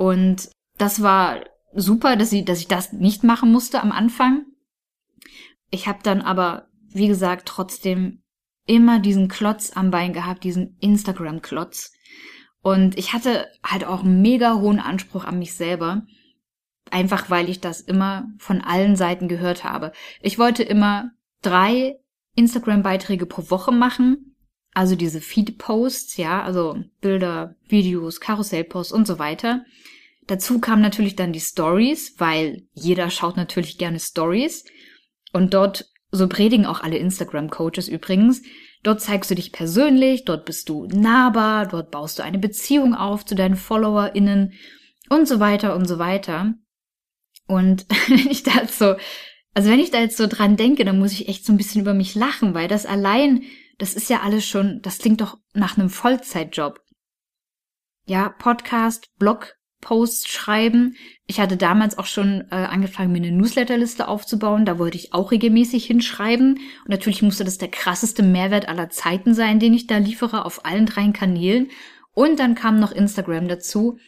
Und 0.00 0.48
das 0.78 1.02
war 1.02 1.44
super, 1.74 2.16
dass, 2.16 2.30
sie, 2.30 2.42
dass 2.42 2.58
ich 2.58 2.68
das 2.68 2.94
nicht 2.94 3.22
machen 3.22 3.52
musste 3.52 3.82
am 3.82 3.92
Anfang. 3.92 4.46
Ich 5.70 5.88
habe 5.88 5.98
dann 6.02 6.22
aber, 6.22 6.68
wie 6.88 7.06
gesagt, 7.06 7.46
trotzdem 7.46 8.22
immer 8.64 8.98
diesen 8.98 9.28
Klotz 9.28 9.72
am 9.74 9.90
Bein 9.90 10.14
gehabt, 10.14 10.42
diesen 10.42 10.78
Instagram-Klotz. 10.80 11.92
Und 12.62 12.96
ich 12.96 13.12
hatte 13.12 13.46
halt 13.62 13.84
auch 13.84 14.02
einen 14.02 14.22
mega 14.22 14.54
hohen 14.54 14.80
Anspruch 14.80 15.26
an 15.26 15.38
mich 15.38 15.52
selber. 15.52 16.06
Einfach 16.90 17.28
weil 17.28 17.50
ich 17.50 17.60
das 17.60 17.82
immer 17.82 18.26
von 18.38 18.62
allen 18.62 18.96
Seiten 18.96 19.28
gehört 19.28 19.64
habe. 19.64 19.92
Ich 20.22 20.38
wollte 20.38 20.62
immer 20.62 21.10
drei 21.42 22.00
Instagram-Beiträge 22.36 23.26
pro 23.26 23.50
Woche 23.50 23.70
machen. 23.70 24.29
Also 24.72 24.94
diese 24.94 25.20
Feed-Posts, 25.20 26.16
ja, 26.16 26.42
also 26.42 26.76
Bilder, 27.00 27.56
Videos, 27.68 28.20
Karussell-Posts 28.20 28.92
und 28.92 29.06
so 29.06 29.18
weiter. 29.18 29.64
Dazu 30.26 30.60
kamen 30.60 30.82
natürlich 30.82 31.16
dann 31.16 31.32
die 31.32 31.40
Stories, 31.40 32.14
weil 32.18 32.62
jeder 32.72 33.10
schaut 33.10 33.36
natürlich 33.36 33.78
gerne 33.78 33.98
Stories. 33.98 34.64
Und 35.32 35.54
dort, 35.54 35.86
so 36.12 36.28
predigen 36.28 36.66
auch 36.66 36.80
alle 36.80 36.98
Instagram-Coaches 36.98 37.88
übrigens, 37.88 38.42
dort 38.82 39.00
zeigst 39.00 39.30
du 39.30 39.34
dich 39.34 39.52
persönlich, 39.52 40.24
dort 40.24 40.44
bist 40.44 40.68
du 40.68 40.86
nahbar, 40.86 41.66
dort 41.66 41.90
baust 41.90 42.18
du 42.18 42.22
eine 42.22 42.38
Beziehung 42.38 42.94
auf 42.94 43.24
zu 43.24 43.34
deinen 43.34 43.56
FollowerInnen 43.56 44.52
und 45.08 45.26
so 45.26 45.40
weiter 45.40 45.74
und 45.74 45.86
so 45.86 45.98
weiter. 45.98 46.54
Und 47.46 47.86
wenn 48.08 48.30
ich 48.30 48.44
da 48.44 48.52
jetzt 48.60 48.78
so, 48.78 48.94
also 49.54 49.68
wenn 49.68 49.80
ich 49.80 49.90
da 49.90 49.98
jetzt 50.00 50.16
so 50.16 50.26
dran 50.26 50.56
denke, 50.56 50.84
dann 50.84 50.98
muss 50.98 51.12
ich 51.12 51.28
echt 51.28 51.44
so 51.44 51.52
ein 51.52 51.56
bisschen 51.56 51.80
über 51.80 51.94
mich 51.94 52.14
lachen, 52.14 52.54
weil 52.54 52.68
das 52.68 52.86
allein, 52.86 53.42
das 53.80 53.94
ist 53.94 54.10
ja 54.10 54.20
alles 54.20 54.46
schon, 54.46 54.82
das 54.82 54.98
klingt 54.98 55.22
doch 55.22 55.38
nach 55.54 55.78
einem 55.78 55.88
Vollzeitjob. 55.88 56.80
Ja, 58.06 58.28
Podcast, 58.28 59.08
Blog, 59.18 59.56
Posts 59.80 60.28
schreiben. 60.28 60.96
Ich 61.26 61.40
hatte 61.40 61.56
damals 61.56 61.96
auch 61.96 62.04
schon 62.04 62.42
äh, 62.50 62.56
angefangen, 62.56 63.12
mir 63.12 63.18
eine 63.18 63.32
Newsletterliste 63.32 64.06
aufzubauen. 64.06 64.66
Da 64.66 64.78
wollte 64.78 64.98
ich 64.98 65.14
auch 65.14 65.30
regelmäßig 65.30 65.86
hinschreiben. 65.86 66.56
Und 66.56 66.88
natürlich 66.88 67.22
musste 67.22 67.44
das 67.44 67.56
der 67.56 67.70
krasseste 67.70 68.22
Mehrwert 68.22 68.68
aller 68.68 68.90
Zeiten 68.90 69.32
sein, 69.32 69.58
den 69.58 69.72
ich 69.72 69.86
da 69.86 69.96
liefere 69.96 70.44
auf 70.44 70.66
allen 70.66 70.84
drei 70.84 71.10
Kanälen. 71.12 71.70
Und 72.12 72.38
dann 72.38 72.54
kam 72.54 72.78
noch 72.78 72.92
Instagram 72.92 73.48
dazu. 73.48 73.98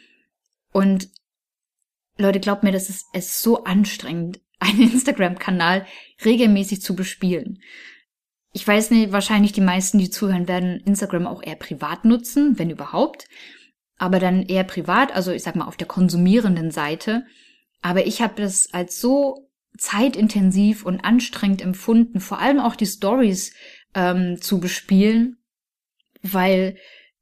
Und 0.72 1.08
Leute, 2.18 2.40
glaubt 2.40 2.62
mir, 2.62 2.72
das 2.72 2.90
ist 2.90 3.06
es 3.14 3.42
so 3.42 3.64
anstrengend, 3.64 4.40
einen 4.58 4.92
Instagram-Kanal 4.92 5.86
regelmäßig 6.22 6.82
zu 6.82 6.94
bespielen. 6.94 7.62
Ich 8.52 8.66
weiß 8.66 8.90
nicht, 8.90 9.12
wahrscheinlich 9.12 9.52
die 9.52 9.60
meisten, 9.60 9.98
die 9.98 10.10
zuhören, 10.10 10.46
werden 10.46 10.80
Instagram 10.80 11.26
auch 11.26 11.42
eher 11.42 11.56
privat 11.56 12.04
nutzen, 12.04 12.58
wenn 12.58 12.70
überhaupt 12.70 13.26
aber 14.02 14.18
dann 14.18 14.42
eher 14.42 14.64
privat, 14.64 15.14
also 15.14 15.30
ich 15.30 15.44
sag 15.44 15.54
mal 15.54 15.66
auf 15.66 15.76
der 15.76 15.86
konsumierenden 15.86 16.72
Seite. 16.72 17.24
Aber 17.82 18.04
ich 18.04 18.20
habe 18.20 18.34
das 18.42 18.74
als 18.74 19.00
so 19.00 19.48
zeitintensiv 19.78 20.84
und 20.84 21.04
anstrengend 21.04 21.62
empfunden, 21.62 22.18
vor 22.18 22.40
allem 22.40 22.58
auch 22.58 22.74
die 22.74 22.86
Stories 22.86 23.54
ähm, 23.94 24.40
zu 24.40 24.58
bespielen, 24.58 25.36
weil 26.20 26.76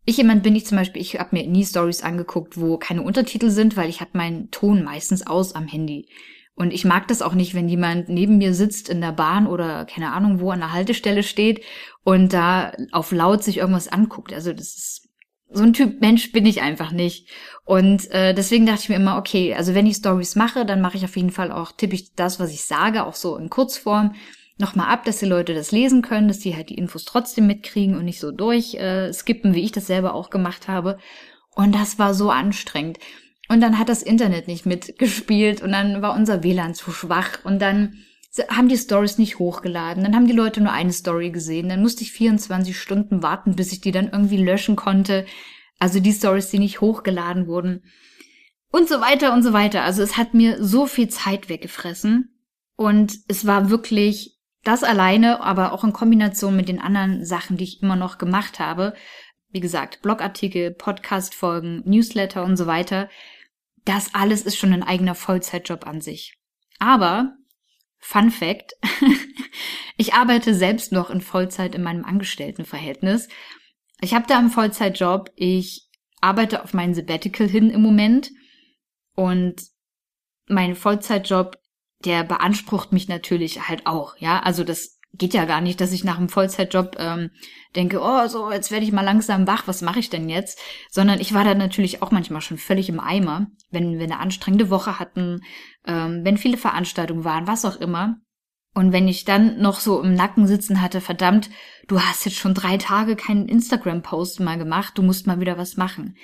ich 0.07 0.17
jemand 0.17 0.43
bin, 0.43 0.57
ich 0.57 0.65
zum 0.65 0.79
Beispiel, 0.79 1.03
ich 1.03 1.19
habe 1.19 1.37
mir 1.37 1.47
nie 1.47 1.67
Stories 1.67 2.03
angeguckt, 2.03 2.59
wo 2.59 2.79
keine 2.79 3.03
Untertitel 3.03 3.51
sind, 3.51 3.77
weil 3.77 3.91
ich 3.91 4.01
habe 4.01 4.17
meinen 4.17 4.51
Ton 4.51 4.83
meistens 4.83 5.27
aus 5.27 5.55
am 5.55 5.69
Handy. 5.69 6.09
Und 6.61 6.75
ich 6.75 6.85
mag 6.85 7.09
das 7.09 7.23
auch 7.23 7.33
nicht, 7.33 7.55
wenn 7.55 7.71
jemand 7.71 8.11
neben 8.11 8.37
mir 8.37 8.53
sitzt 8.53 8.91
in 8.91 9.01
der 9.01 9.13
Bahn 9.13 9.47
oder 9.47 9.87
keine 9.87 10.13
Ahnung 10.13 10.41
wo 10.41 10.51
an 10.51 10.59
der 10.59 10.75
Haltestelle 10.75 11.23
steht 11.23 11.63
und 12.05 12.35
da 12.35 12.73
auf 12.93 13.13
laut 13.13 13.43
sich 13.43 13.57
irgendwas 13.57 13.89
anguckt. 13.89 14.35
Also 14.35 14.53
das 14.53 14.75
ist 14.75 15.09
so 15.51 15.63
ein 15.63 15.73
Typ 15.73 16.03
Mensch 16.03 16.33
bin 16.33 16.45
ich 16.45 16.61
einfach 16.61 16.93
nicht. 16.93 17.31
Und 17.65 18.11
äh, 18.11 18.35
deswegen 18.35 18.67
dachte 18.67 18.81
ich 18.83 18.89
mir 18.91 18.97
immer, 18.97 19.17
okay, 19.17 19.55
also 19.55 19.75
wenn 19.75 19.87
ich 19.87 19.97
Stories 19.97 20.37
mache, 20.37 20.67
dann 20.67 20.83
mache 20.83 20.99
ich 20.99 21.05
auf 21.07 21.17
jeden 21.17 21.31
Fall 21.31 21.51
auch, 21.51 21.73
tippe 21.73 21.95
ich 21.95 22.13
das, 22.13 22.39
was 22.39 22.53
ich 22.53 22.67
sage, 22.67 23.07
auch 23.07 23.15
so 23.15 23.39
in 23.39 23.49
Kurzform 23.49 24.15
nochmal 24.59 24.93
ab, 24.93 25.07
dass 25.07 25.21
die 25.21 25.25
Leute 25.25 25.55
das 25.55 25.73
lesen 25.73 26.03
können, 26.03 26.29
dass 26.29 26.41
die 26.41 26.57
halt 26.57 26.69
die 26.69 26.77
Infos 26.77 27.07
trotzdem 27.07 27.47
mitkriegen 27.47 27.97
und 27.97 28.05
nicht 28.05 28.21
so 28.21 28.33
durch 28.33 28.75
äh, 28.75 29.15
skippen, 29.15 29.55
wie 29.55 29.65
ich 29.65 29.73
das 29.73 29.87
selber 29.87 30.13
auch 30.13 30.29
gemacht 30.29 30.69
habe. 30.69 30.99
Und 31.55 31.75
das 31.75 31.99
war 31.99 32.13
so 32.13 32.31
anstrengend. 32.31 32.99
Und 33.51 33.61
dann 33.61 33.81
hat 33.81 33.89
das 33.89 34.05
Internet 34.05 34.47
nicht 34.47 34.65
mitgespielt 34.65 35.61
und 35.61 35.73
dann 35.73 36.03
war 36.03 36.15
unser 36.15 36.45
WLAN 36.45 36.73
zu 36.73 36.93
schwach 36.93 37.41
und 37.43 37.59
dann 37.61 37.97
haben 38.49 38.69
die 38.69 38.79
Stories 38.79 39.19
nicht 39.19 39.41
hochgeladen. 39.41 40.05
Dann 40.05 40.15
haben 40.15 40.29
die 40.29 40.33
Leute 40.33 40.61
nur 40.61 40.71
eine 40.71 40.93
Story 40.93 41.31
gesehen. 41.31 41.69
Dann 41.69 41.83
musste 41.83 42.05
ich 42.05 42.13
24 42.13 42.79
Stunden 42.79 43.25
warten, 43.25 43.57
bis 43.57 43.73
ich 43.73 43.81
die 43.81 43.91
dann 43.91 44.09
irgendwie 44.09 44.37
löschen 44.37 44.77
konnte. 44.77 45.27
Also 45.81 45.99
die 45.99 46.13
Stories, 46.13 46.51
die 46.51 46.61
nicht 46.61 46.81
hochgeladen 46.81 47.49
wurden. 47.49 47.83
Und 48.71 48.89
so 48.89 49.01
weiter 49.01 49.33
und 49.33 49.43
so 49.43 49.53
weiter. 49.53 49.83
Also 49.83 50.01
es 50.05 50.17
hat 50.17 50.33
mir 50.33 50.65
so 50.65 50.87
viel 50.87 51.09
Zeit 51.09 51.49
weggefressen. 51.49 52.33
Und 52.77 53.19
es 53.27 53.49
war 53.49 53.69
wirklich 53.69 54.39
das 54.63 54.85
alleine, 54.85 55.41
aber 55.41 55.73
auch 55.73 55.83
in 55.83 55.93
Kombination 55.93 56.55
mit 56.55 56.69
den 56.69 56.81
anderen 56.81 57.25
Sachen, 57.25 57.57
die 57.57 57.65
ich 57.65 57.83
immer 57.83 57.97
noch 57.97 58.17
gemacht 58.19 58.61
habe. 58.61 58.95
Wie 59.51 59.61
gesagt, 59.61 60.03
Blogartikel, 60.03 60.71
Podcast-Folgen, 60.71 61.83
Newsletter 61.85 62.45
und 62.45 62.57
so 62.57 62.69
weiter. 62.69 63.09
Das 63.85 64.15
alles 64.15 64.43
ist 64.43 64.57
schon 64.57 64.73
ein 64.73 64.83
eigener 64.83 65.15
Vollzeitjob 65.15 65.87
an 65.87 66.01
sich. 66.01 66.35
Aber 66.79 67.35
Fun 68.01 68.31
Fact. 68.31 68.73
ich 69.97 70.15
arbeite 70.15 70.55
selbst 70.55 70.91
noch 70.91 71.11
in 71.11 71.21
Vollzeit 71.21 71.75
in 71.75 71.83
meinem 71.83 72.05
Angestelltenverhältnis. 72.05 73.29
Ich 74.01 74.15
habe 74.15 74.27
da 74.27 74.39
einen 74.39 74.51
Vollzeitjob. 74.51 75.31
Ich 75.37 75.89
arbeite 76.21 76.65
auf 76.65 76.75
meinen 76.75 76.95
Sabbatical 76.95 77.47
hin 77.47 77.71
im 77.71 77.83
Moment. 77.83 78.31
Und 79.15 79.63
mein 80.49 80.75
Vollzeitjob, 80.75 81.59
der 82.05 82.25
beansprucht 82.25 82.93
mich 82.93 83.09
natürlich 83.09 83.69
halt 83.69 83.87
auch. 83.87 84.17
Ja, 84.19 84.41
also 84.41 84.65
das 84.65 84.99
geht 85.13 85.35
ja 85.35 85.45
gar 85.45 85.61
nicht, 85.61 85.81
dass 85.81 85.93
ich 85.93 86.05
nach 86.05 86.19
einem 86.19 86.29
Vollzeitjob 86.29 86.97
ähm, 86.99 87.31
denke, 87.75 88.01
oh, 88.01 88.27
so, 88.29 88.51
jetzt 88.51 88.71
werde 88.71 88.85
ich 88.85 88.93
mal 88.93 89.05
langsam 89.05 89.47
wach, 89.47 89.67
was 89.67 89.83
mache 89.83 89.99
ich 89.99 90.11
denn 90.11 90.29
jetzt? 90.29 90.61
Sondern 90.91 91.21
ich 91.21 91.35
war 91.35 91.45
da 91.45 91.55
natürlich 91.55 92.03
auch 92.03 92.11
manchmal 92.11 92.41
schon 92.41 92.59
völlig 92.59 92.89
im 92.89 93.01
Eimer, 93.01 93.49
wenn 93.71 93.99
wir 93.99 94.05
eine 94.05 94.21
anstrengende 94.21 94.71
Woche 94.71 94.99
hatten, 94.99 95.43
ähm, 95.87 96.21
wenn 96.25 96.37
viele 96.37 96.57
Veranstaltungen 96.57 97.25
waren, 97.25 97.47
was 97.47 97.65
auch 97.65 97.77
immer. 97.77 98.17
Und 98.73 98.93
wenn 98.93 99.09
ich 99.09 99.25
dann 99.25 99.61
noch 99.61 99.81
so 99.81 100.01
im 100.01 100.15
Nacken 100.15 100.47
sitzen 100.47 100.81
hatte, 100.81 101.01
verdammt, 101.01 101.51
du 101.89 102.01
hast 102.01 102.25
jetzt 102.25 102.39
schon 102.39 102.55
drei 102.55 102.77
Tage 102.77 103.17
keinen 103.17 103.49
Instagram-Post 103.49 104.41
mal 104.41 104.59
gemacht, 104.59 104.97
du 104.97 105.03
musst 105.03 105.27
mal 105.27 105.41
wieder 105.41 105.59
was 105.59 105.77
machen. 105.77 106.17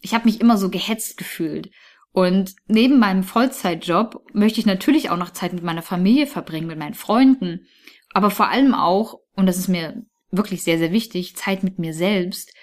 Ich 0.00 0.12
habe 0.12 0.24
mich 0.24 0.40
immer 0.40 0.58
so 0.58 0.70
gehetzt 0.70 1.16
gefühlt. 1.16 1.70
Und 2.10 2.54
neben 2.66 2.98
meinem 2.98 3.22
Vollzeitjob 3.22 4.24
möchte 4.32 4.60
ich 4.60 4.66
natürlich 4.66 5.10
auch 5.10 5.16
noch 5.16 5.30
Zeit 5.30 5.52
mit 5.52 5.62
meiner 5.62 5.82
Familie 5.82 6.26
verbringen, 6.26 6.66
mit 6.66 6.78
meinen 6.78 6.94
Freunden 6.94 7.66
aber 8.14 8.30
vor 8.30 8.48
allem 8.48 8.74
auch, 8.74 9.20
und 9.34 9.46
das 9.46 9.58
ist 9.58 9.68
mir 9.68 10.06
wirklich 10.30 10.62
sehr, 10.62 10.78
sehr 10.78 10.92
wichtig, 10.92 11.36
Zeit 11.36 11.62
mit 11.62 11.78
mir 11.78 11.92
selbst. 11.92 12.54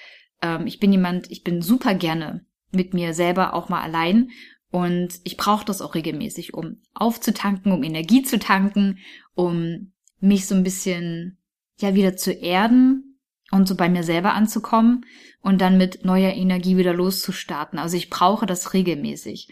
Ähm, 0.41 0.65
ich 0.65 0.79
bin 0.79 0.91
jemand, 0.91 1.29
ich 1.29 1.43
bin 1.43 1.61
super 1.61 1.93
gerne 1.93 2.45
mit 2.71 2.93
mir 2.93 3.13
selber 3.13 3.53
auch 3.53 3.69
mal 3.69 3.81
allein 3.81 4.31
und 4.71 5.19
ich 5.25 5.37
brauche 5.37 5.65
das 5.65 5.81
auch 5.81 5.93
regelmäßig, 5.93 6.53
um 6.53 6.81
aufzutanken, 6.93 7.73
um 7.73 7.83
Energie 7.83 8.23
zu 8.23 8.39
tanken, 8.39 8.99
um 9.35 9.91
mich 10.21 10.47
so 10.47 10.55
ein 10.55 10.63
bisschen 10.63 11.37
ja 11.79 11.95
wieder 11.95 12.15
zu 12.15 12.31
erden 12.31 13.19
und 13.51 13.67
so 13.67 13.75
bei 13.75 13.89
mir 13.89 14.03
selber 14.03 14.33
anzukommen 14.33 15.05
und 15.41 15.59
dann 15.59 15.77
mit 15.77 16.05
neuer 16.05 16.31
Energie 16.31 16.77
wieder 16.77 16.93
loszustarten. 16.93 17.77
Also 17.77 17.97
ich 17.97 18.09
brauche 18.09 18.45
das 18.45 18.73
regelmäßig. 18.73 19.49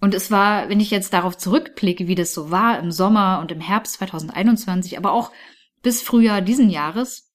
Und 0.00 0.14
es 0.14 0.30
war, 0.30 0.68
wenn 0.68 0.80
ich 0.80 0.90
jetzt 0.90 1.12
darauf 1.12 1.36
zurückblicke, 1.36 2.06
wie 2.06 2.14
das 2.14 2.32
so 2.32 2.50
war 2.50 2.78
im 2.78 2.92
Sommer 2.92 3.40
und 3.40 3.50
im 3.50 3.60
Herbst 3.60 3.94
2021, 3.94 4.96
aber 4.96 5.12
auch 5.12 5.32
bis 5.82 6.02
Frühjahr 6.02 6.40
diesen 6.40 6.70
Jahres, 6.70 7.32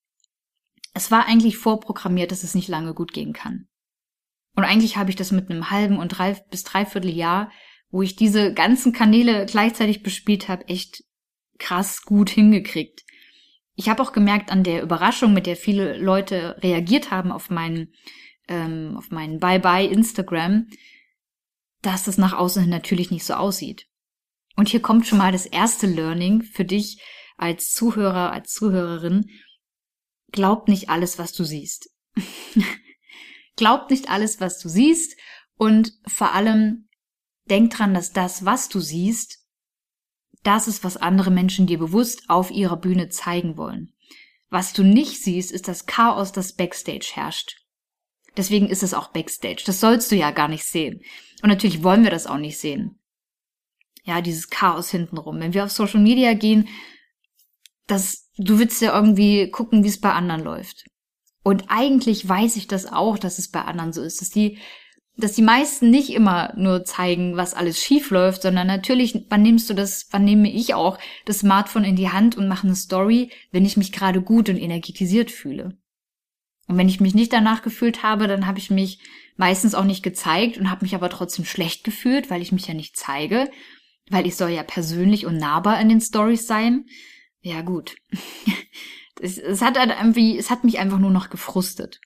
es 0.94 1.12
war 1.12 1.26
eigentlich 1.26 1.58
vorprogrammiert, 1.58 2.32
dass 2.32 2.44
es 2.44 2.56
nicht 2.56 2.70
lange 2.70 2.94
gut 2.94 3.14
gehen 3.14 3.34
kann. 3.34 3.68
Und 4.56 4.64
eigentlich 4.64 4.98
habe 4.98 5.10
ich 5.10 5.16
das 5.16 5.32
mit 5.32 5.50
einem 5.50 5.72
halben 5.72 5.98
und 5.98 6.10
drei 6.10 6.34
bis 6.52 6.64
dreiviertel 6.64 7.10
Jahr, 7.10 7.52
wo 7.90 8.02
ich 8.02 8.16
diese 8.16 8.54
ganzen 8.54 8.94
Kanäle 8.94 9.46
gleichzeitig 9.46 10.04
bespielt 10.04 10.48
habe, 10.48 10.68
echt 10.68 11.04
krass 11.58 12.04
gut 12.04 12.30
hingekriegt. 12.30 13.04
Ich 13.76 13.90
habe 13.90 14.04
auch 14.04 14.14
gemerkt 14.14 14.52
an 14.52 14.64
der 14.64 14.84
Überraschung, 14.84 15.34
mit 15.34 15.48
der 15.48 15.56
viele 15.56 15.98
Leute 15.98 16.58
reagiert 16.62 17.12
haben 17.12 17.32
auf 17.32 17.50
meinen 17.50 17.94
ähm, 18.48 18.96
auf 18.98 19.10
meinen 19.10 19.40
Bye 19.40 19.60
Bye 19.60 19.88
Instagram, 19.88 20.68
dass 21.84 22.04
das 22.04 22.18
nach 22.18 22.34
außen 22.34 22.64
hin 22.64 22.72
natürlich 22.72 23.12
nicht 23.12 23.26
so 23.26 23.36
aussieht. 23.36 23.88
Und 24.56 24.70
hier 24.70 24.82
kommt 24.82 25.06
schon 25.06 25.18
mal 25.18 25.32
das 25.32 25.46
erste 25.46 25.88
Learning 25.88 26.42
für 26.42 26.66
dich 26.66 27.02
als 27.38 27.72
Zuhörer, 27.72 28.32
als 28.32 28.52
Zuhörerin. 28.52 29.30
Glaub 30.32 30.68
nicht 30.68 30.90
alles, 30.90 31.20
was 31.20 31.34
du 31.34 31.44
siehst. 31.44 31.90
Glaub 33.56 33.90
nicht 33.90 34.10
alles, 34.10 34.40
was 34.40 34.60
du 34.60 34.70
siehst 34.70 35.16
und 35.58 35.94
vor 36.08 36.34
allem 36.34 36.88
denk 37.50 37.72
dran, 37.72 37.94
dass 37.94 38.14
das, 38.14 38.46
was 38.46 38.70
du 38.70 38.80
siehst, 38.80 39.40
das 40.44 40.68
ist, 40.68 40.84
was 40.84 40.98
andere 40.98 41.32
Menschen 41.32 41.68
dir 41.68 41.80
bewusst 41.80 42.30
auf 42.30 42.52
ihrer 42.52 42.78
Bühne 42.78 43.10
zeigen 43.10 43.58
wollen. 43.58 43.94
Was 44.50 44.74
du 44.74 44.84
nicht 44.84 45.22
siehst, 45.22 45.52
ist 45.52 45.68
das 45.68 45.86
Chaos, 45.86 46.32
das 46.32 46.54
Backstage 46.54 47.12
herrscht. 47.14 47.63
Deswegen 48.38 48.68
ist 48.68 48.84
es 48.84 48.94
auch 48.94 49.10
Backstage. 49.10 49.64
Das 49.66 49.80
sollst 49.80 50.12
du 50.12 50.16
ja 50.16 50.32
gar 50.32 50.48
nicht 50.48 50.66
sehen. 50.66 51.02
Und 51.42 51.50
natürlich 51.50 51.84
wollen 51.84 52.04
wir 52.04 52.12
das 52.12 52.28
auch 52.28 52.38
nicht 52.38 52.58
sehen. 52.58 53.00
Ja, 54.06 54.22
dieses 54.22 54.50
Chaos 54.50 54.90
hintenrum. 54.90 55.40
Wenn 55.40 55.54
wir 55.54 55.64
auf 55.64 55.72
Social 55.72 56.02
Media 56.02 56.34
gehen, 56.34 56.68
das, 57.88 58.30
du 58.38 58.60
willst 58.60 58.82
ja 58.82 58.96
irgendwie 58.96 59.50
gucken, 59.52 59.84
wie 59.84 59.90
es 59.90 60.00
bei 60.00 60.12
anderen 60.12 60.44
läuft. 60.44 60.86
Und 61.44 61.66
eigentlich 61.68 62.28
weiß 62.28 62.56
ich 62.56 62.68
das 62.68 62.92
auch, 62.92 63.20
dass 63.20 63.38
es 63.38 63.50
bei 63.50 63.62
anderen 63.62 63.94
so 63.94 64.02
ist, 64.02 64.22
dass 64.22 64.30
die, 64.30 64.58
dass 65.18 65.34
die 65.34 65.42
meisten 65.42 65.90
nicht 65.90 66.10
immer 66.10 66.54
nur 66.56 66.86
zeigen, 66.86 67.36
was 67.36 67.54
alles 67.54 67.84
schief 67.84 68.10
läuft, 68.10 68.42
sondern 68.42 68.66
natürlich, 68.68 69.26
wann 69.30 69.42
nimmst 69.42 69.70
du 69.70 69.74
das, 69.74 70.08
wann 70.12 70.24
nehme 70.24 70.50
ich 70.50 70.74
auch 70.74 70.98
das 71.26 71.40
Smartphone 71.40 71.84
in 71.84 71.96
die 71.96 72.10
Hand 72.10 72.38
und 72.38 72.48
mache 72.48 72.66
eine 72.66 72.76
Story, 72.76 73.30
wenn 73.52 73.66
ich 73.66 73.78
mich 73.78 73.92
gerade 73.92 74.22
gut 74.22 74.50
und 74.50 74.58
energetisiert 74.58 75.30
fühle. 75.30 75.78
Und 76.68 76.78
wenn 76.78 76.90
ich 76.90 77.00
mich 77.00 77.14
nicht 77.14 77.34
danach 77.34 77.62
gefühlt 77.62 78.04
habe, 78.04 78.28
dann 78.28 78.48
habe 78.48 78.60
ich 78.60 78.70
mich 78.70 79.00
meistens 79.36 79.76
auch 79.76 79.84
nicht 79.84 80.04
gezeigt 80.04 80.58
und 80.58 80.70
habe 80.70 80.86
mich 80.86 80.96
aber 80.96 81.10
trotzdem 81.10 81.46
schlecht 81.46 81.84
gefühlt, 81.84 82.30
weil 82.30 82.42
ich 82.42 82.52
mich 82.52 82.68
ja 82.68 82.74
nicht 82.74 82.96
zeige, 82.98 83.50
weil 84.10 84.26
ich 84.26 84.36
soll 84.36 84.52
ja 84.52 84.64
persönlich 84.64 85.26
und 85.26 85.38
nahbar 85.38 85.80
in 85.82 85.90
den 85.90 86.02
Stories 86.02 86.48
sein. 86.48 86.86
Ja 87.42 87.62
gut. 87.62 87.96
es, 89.22 89.38
es 89.38 89.62
hat 89.62 89.78
halt 89.78 89.90
irgendwie, 89.90 90.38
es 90.38 90.50
hat 90.50 90.64
mich 90.64 90.80
einfach 90.80 91.00
nur 91.00 91.12
noch 91.12 91.30
gefrustet. 91.30 92.00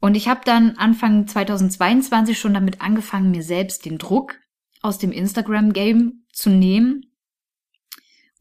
Und 0.00 0.16
ich 0.16 0.28
habe 0.28 0.40
dann 0.44 0.76
Anfang 0.78 1.26
2022 1.26 2.38
schon 2.38 2.54
damit 2.54 2.80
angefangen, 2.80 3.30
mir 3.30 3.42
selbst 3.42 3.84
den 3.84 3.98
Druck 3.98 4.36
aus 4.80 4.98
dem 4.98 5.12
Instagram-Game 5.12 6.24
zu 6.32 6.50
nehmen 6.50 7.06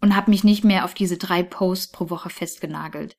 und 0.01 0.15
habe 0.15 0.31
mich 0.31 0.43
nicht 0.43 0.63
mehr 0.63 0.85
auf 0.85 0.95
diese 0.95 1.17
drei 1.17 1.43
Posts 1.43 1.91
pro 1.91 2.09
Woche 2.09 2.31
festgenagelt. 2.31 3.15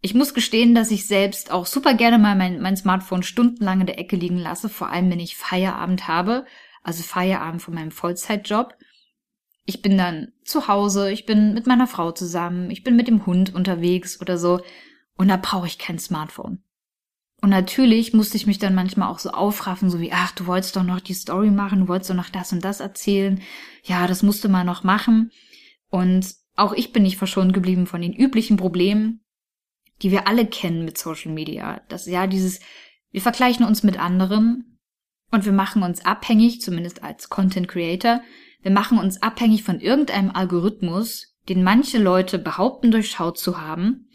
Ich 0.00 0.14
muss 0.14 0.32
gestehen, 0.32 0.74
dass 0.74 0.92
ich 0.92 1.06
selbst 1.06 1.50
auch 1.50 1.66
super 1.66 1.94
gerne 1.94 2.18
mal 2.18 2.36
mein, 2.36 2.60
mein 2.60 2.76
Smartphone 2.76 3.24
stundenlang 3.24 3.80
in 3.80 3.86
der 3.86 3.98
Ecke 3.98 4.16
liegen 4.16 4.38
lasse, 4.38 4.68
vor 4.68 4.90
allem 4.90 5.10
wenn 5.10 5.18
ich 5.18 5.36
Feierabend 5.36 6.06
habe, 6.06 6.46
also 6.82 7.02
Feierabend 7.02 7.62
von 7.62 7.74
meinem 7.74 7.90
Vollzeitjob. 7.90 8.76
Ich 9.64 9.82
bin 9.82 9.98
dann 9.98 10.28
zu 10.44 10.68
Hause, 10.68 11.10
ich 11.10 11.26
bin 11.26 11.52
mit 11.52 11.66
meiner 11.66 11.88
Frau 11.88 12.12
zusammen, 12.12 12.70
ich 12.70 12.84
bin 12.84 12.94
mit 12.94 13.08
dem 13.08 13.26
Hund 13.26 13.54
unterwegs 13.54 14.20
oder 14.20 14.38
so 14.38 14.60
und 15.16 15.28
da 15.28 15.36
brauche 15.36 15.66
ich 15.66 15.78
kein 15.78 15.98
Smartphone. 15.98 16.62
Und 17.40 17.50
natürlich 17.50 18.14
musste 18.14 18.36
ich 18.36 18.46
mich 18.46 18.58
dann 18.58 18.74
manchmal 18.74 19.08
auch 19.08 19.18
so 19.18 19.30
aufraffen, 19.30 19.90
so 19.90 20.00
wie, 20.00 20.12
ach, 20.12 20.32
du 20.32 20.46
wolltest 20.46 20.74
doch 20.76 20.82
noch 20.82 21.00
die 21.00 21.14
Story 21.14 21.50
machen, 21.50 21.80
du 21.80 21.88
wolltest 21.88 22.10
doch 22.10 22.16
noch 22.16 22.30
das 22.30 22.52
und 22.52 22.64
das 22.64 22.80
erzählen. 22.80 23.40
Ja, 23.84 24.06
das 24.06 24.22
musste 24.22 24.48
man 24.48 24.66
noch 24.66 24.82
machen. 24.82 25.30
Und 25.88 26.34
auch 26.56 26.72
ich 26.72 26.92
bin 26.92 27.04
nicht 27.04 27.16
verschont 27.16 27.52
geblieben 27.52 27.86
von 27.86 28.00
den 28.00 28.12
üblichen 28.12 28.56
Problemen, 28.56 29.20
die 30.02 30.10
wir 30.10 30.26
alle 30.28 30.46
kennen 30.46 30.84
mit 30.84 30.98
Social 30.98 31.32
Media. 31.32 31.80
Das 31.88 32.06
ja 32.06 32.26
dieses, 32.26 32.60
wir 33.10 33.20
vergleichen 33.20 33.66
uns 33.66 33.82
mit 33.82 33.98
anderen 33.98 34.78
und 35.30 35.44
wir 35.44 35.52
machen 35.52 35.82
uns 35.82 36.04
abhängig, 36.04 36.60
zumindest 36.60 37.02
als 37.02 37.28
Content 37.28 37.68
Creator, 37.68 38.22
wir 38.62 38.70
machen 38.70 38.98
uns 38.98 39.22
abhängig 39.22 39.62
von 39.62 39.80
irgendeinem 39.80 40.30
Algorithmus, 40.30 41.36
den 41.48 41.62
manche 41.62 41.98
Leute 41.98 42.38
behaupten 42.38 42.90
durchschaut 42.90 43.38
zu 43.38 43.60
haben. 43.60 44.08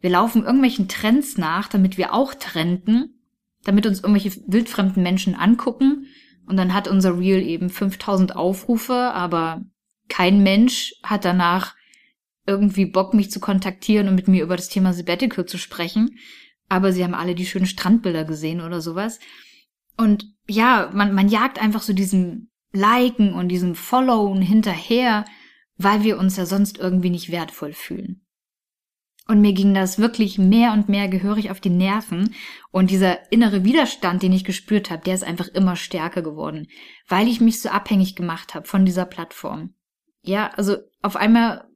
Wir 0.00 0.10
laufen 0.10 0.44
irgendwelchen 0.44 0.88
Trends 0.88 1.38
nach, 1.38 1.68
damit 1.68 1.98
wir 1.98 2.14
auch 2.14 2.34
trenden, 2.34 3.20
damit 3.64 3.86
uns 3.86 4.00
irgendwelche 4.00 4.40
wildfremden 4.46 5.02
Menschen 5.02 5.34
angucken 5.34 6.06
und 6.46 6.56
dann 6.56 6.72
hat 6.74 6.88
unser 6.88 7.18
Reel 7.18 7.42
eben 7.42 7.70
5000 7.70 8.36
Aufrufe, 8.36 8.94
aber 8.94 9.64
kein 10.08 10.42
Mensch 10.42 10.94
hat 11.02 11.24
danach 11.24 11.74
irgendwie 12.48 12.86
Bock, 12.86 13.14
mich 13.14 13.30
zu 13.30 13.38
kontaktieren 13.38 14.08
und 14.08 14.14
mit 14.14 14.26
mir 14.26 14.42
über 14.42 14.56
das 14.56 14.68
Thema 14.68 14.92
Sabbatical 14.92 15.46
zu 15.46 15.58
sprechen. 15.58 16.18
Aber 16.68 16.92
sie 16.92 17.04
haben 17.04 17.14
alle 17.14 17.34
die 17.34 17.46
schönen 17.46 17.66
Strandbilder 17.66 18.24
gesehen 18.24 18.60
oder 18.60 18.80
sowas. 18.80 19.20
Und 19.96 20.26
ja, 20.48 20.90
man, 20.94 21.12
man 21.14 21.28
jagt 21.28 21.60
einfach 21.60 21.82
so 21.82 21.92
diesem 21.92 22.50
Liken 22.72 23.34
und 23.34 23.48
diesem 23.48 23.74
Followen 23.74 24.42
hinterher, 24.42 25.24
weil 25.76 26.02
wir 26.02 26.18
uns 26.18 26.36
ja 26.36 26.46
sonst 26.46 26.78
irgendwie 26.78 27.10
nicht 27.10 27.30
wertvoll 27.30 27.72
fühlen. 27.72 28.24
Und 29.26 29.42
mir 29.42 29.52
ging 29.52 29.74
das 29.74 29.98
wirklich 29.98 30.38
mehr 30.38 30.72
und 30.72 30.88
mehr 30.88 31.06
gehörig 31.06 31.50
auf 31.50 31.60
die 31.60 31.68
Nerven. 31.68 32.34
Und 32.70 32.90
dieser 32.90 33.30
innere 33.30 33.62
Widerstand, 33.62 34.22
den 34.22 34.32
ich 34.32 34.44
gespürt 34.44 34.90
habe, 34.90 35.04
der 35.04 35.14
ist 35.14 35.24
einfach 35.24 35.48
immer 35.48 35.76
stärker 35.76 36.22
geworden, 36.22 36.68
weil 37.08 37.28
ich 37.28 37.42
mich 37.42 37.60
so 37.60 37.68
abhängig 37.68 38.16
gemacht 38.16 38.54
habe 38.54 38.66
von 38.66 38.86
dieser 38.86 39.04
Plattform. 39.04 39.74
Ja, 40.22 40.48
also 40.56 40.78
auf 41.02 41.16
einmal 41.16 41.67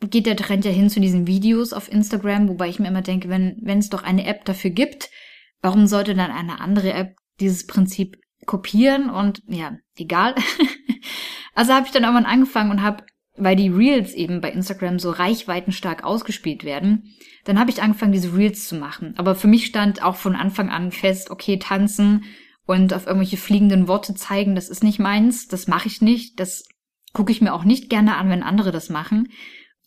geht 0.00 0.26
der 0.26 0.36
Trend 0.36 0.64
ja 0.64 0.70
hin 0.70 0.90
zu 0.90 1.00
diesen 1.00 1.26
Videos 1.26 1.72
auf 1.72 1.90
Instagram, 1.90 2.48
wobei 2.48 2.68
ich 2.68 2.78
mir 2.78 2.88
immer 2.88 3.02
denke, 3.02 3.28
wenn 3.28 3.56
wenn 3.62 3.78
es 3.78 3.90
doch 3.90 4.02
eine 4.02 4.26
App 4.26 4.44
dafür 4.44 4.70
gibt, 4.70 5.10
warum 5.60 5.86
sollte 5.86 6.14
dann 6.14 6.30
eine 6.30 6.60
andere 6.60 6.92
App 6.92 7.16
dieses 7.38 7.66
Prinzip 7.66 8.16
kopieren 8.46 9.10
und 9.10 9.42
ja, 9.46 9.76
egal. 9.96 10.34
also 11.54 11.74
habe 11.74 11.86
ich 11.86 11.92
dann 11.92 12.04
irgendwann 12.04 12.26
angefangen 12.26 12.70
und 12.70 12.82
habe, 12.82 13.04
weil 13.36 13.56
die 13.56 13.68
Reels 13.68 14.14
eben 14.14 14.40
bei 14.40 14.50
Instagram 14.50 14.98
so 14.98 15.10
reichweitenstark 15.10 16.04
ausgespielt 16.04 16.64
werden, 16.64 17.14
dann 17.44 17.58
habe 17.58 17.70
ich 17.70 17.82
angefangen, 17.82 18.12
diese 18.12 18.36
Reels 18.36 18.66
zu 18.66 18.76
machen. 18.76 19.14
Aber 19.18 19.34
für 19.34 19.48
mich 19.48 19.66
stand 19.66 20.02
auch 20.02 20.16
von 20.16 20.34
Anfang 20.34 20.70
an 20.70 20.92
fest, 20.92 21.30
okay, 21.30 21.58
tanzen 21.58 22.24
und 22.66 22.94
auf 22.94 23.06
irgendwelche 23.06 23.36
fliegenden 23.36 23.88
Worte 23.88 24.14
zeigen, 24.14 24.54
das 24.54 24.68
ist 24.68 24.82
nicht 24.82 24.98
meins, 24.98 25.48
das 25.48 25.68
mache 25.68 25.88
ich 25.88 26.00
nicht, 26.00 26.40
das 26.40 26.64
Gucke 27.12 27.32
ich 27.32 27.40
mir 27.40 27.52
auch 27.52 27.64
nicht 27.64 27.90
gerne 27.90 28.16
an, 28.16 28.28
wenn 28.30 28.42
andere 28.42 28.70
das 28.70 28.88
machen. 28.88 29.28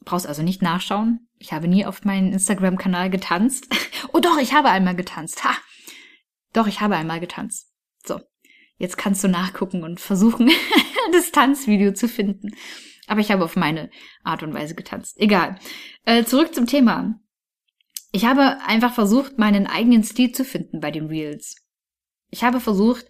Brauchst 0.04 0.28
also 0.28 0.44
nicht 0.44 0.62
nachschauen. 0.62 1.28
Ich 1.38 1.54
habe 1.54 1.68
nie 1.68 1.86
auf 1.86 2.04
meinen 2.04 2.34
Instagram-Kanal 2.34 3.10
getanzt. 3.10 3.68
oh 4.14 4.20
doch, 4.20 4.38
ich 4.38 4.54
habe 4.54 4.70
einmal 4.70 4.96
getanzt. 4.96 5.44
Ha! 5.44 5.56
Doch, 6.54 6.68
ich 6.68 6.82
habe 6.82 6.96
einmal 6.96 7.20
getanzt. 7.20 7.72
So, 8.06 8.20
jetzt 8.78 8.98
kannst 8.98 9.24
du 9.24 9.28
nachgucken 9.28 9.84
und 9.84 10.00
versuchen, 10.00 10.52
das 11.12 11.32
Tanzvideo 11.32 11.94
zu 11.94 12.08
finden. 12.08 12.56
Aber 13.08 13.20
ich 13.20 13.32
habe 13.32 13.44
auf 13.44 13.56
meine 13.56 13.90
Art 14.24 14.44
und 14.44 14.54
Weise 14.54 14.76
getanzt. 14.76 15.18
Egal. 15.20 15.60
Äh, 16.06 16.24
zurück 16.24 16.54
zum 16.54 16.68
Thema. 16.68 17.20
Ich 18.12 18.26
habe 18.26 18.60
einfach 18.66 18.94
versucht, 18.94 19.40
meinen 19.40 19.68
eigenen 19.68 20.04
Stil 20.04 20.32
zu 20.32 20.46
finden 20.46 20.80
bei 20.80 20.92
den 20.92 21.08
Reels. 21.08 21.56
Ich 22.30 22.44
habe 22.44 22.60
versucht, 22.60 23.08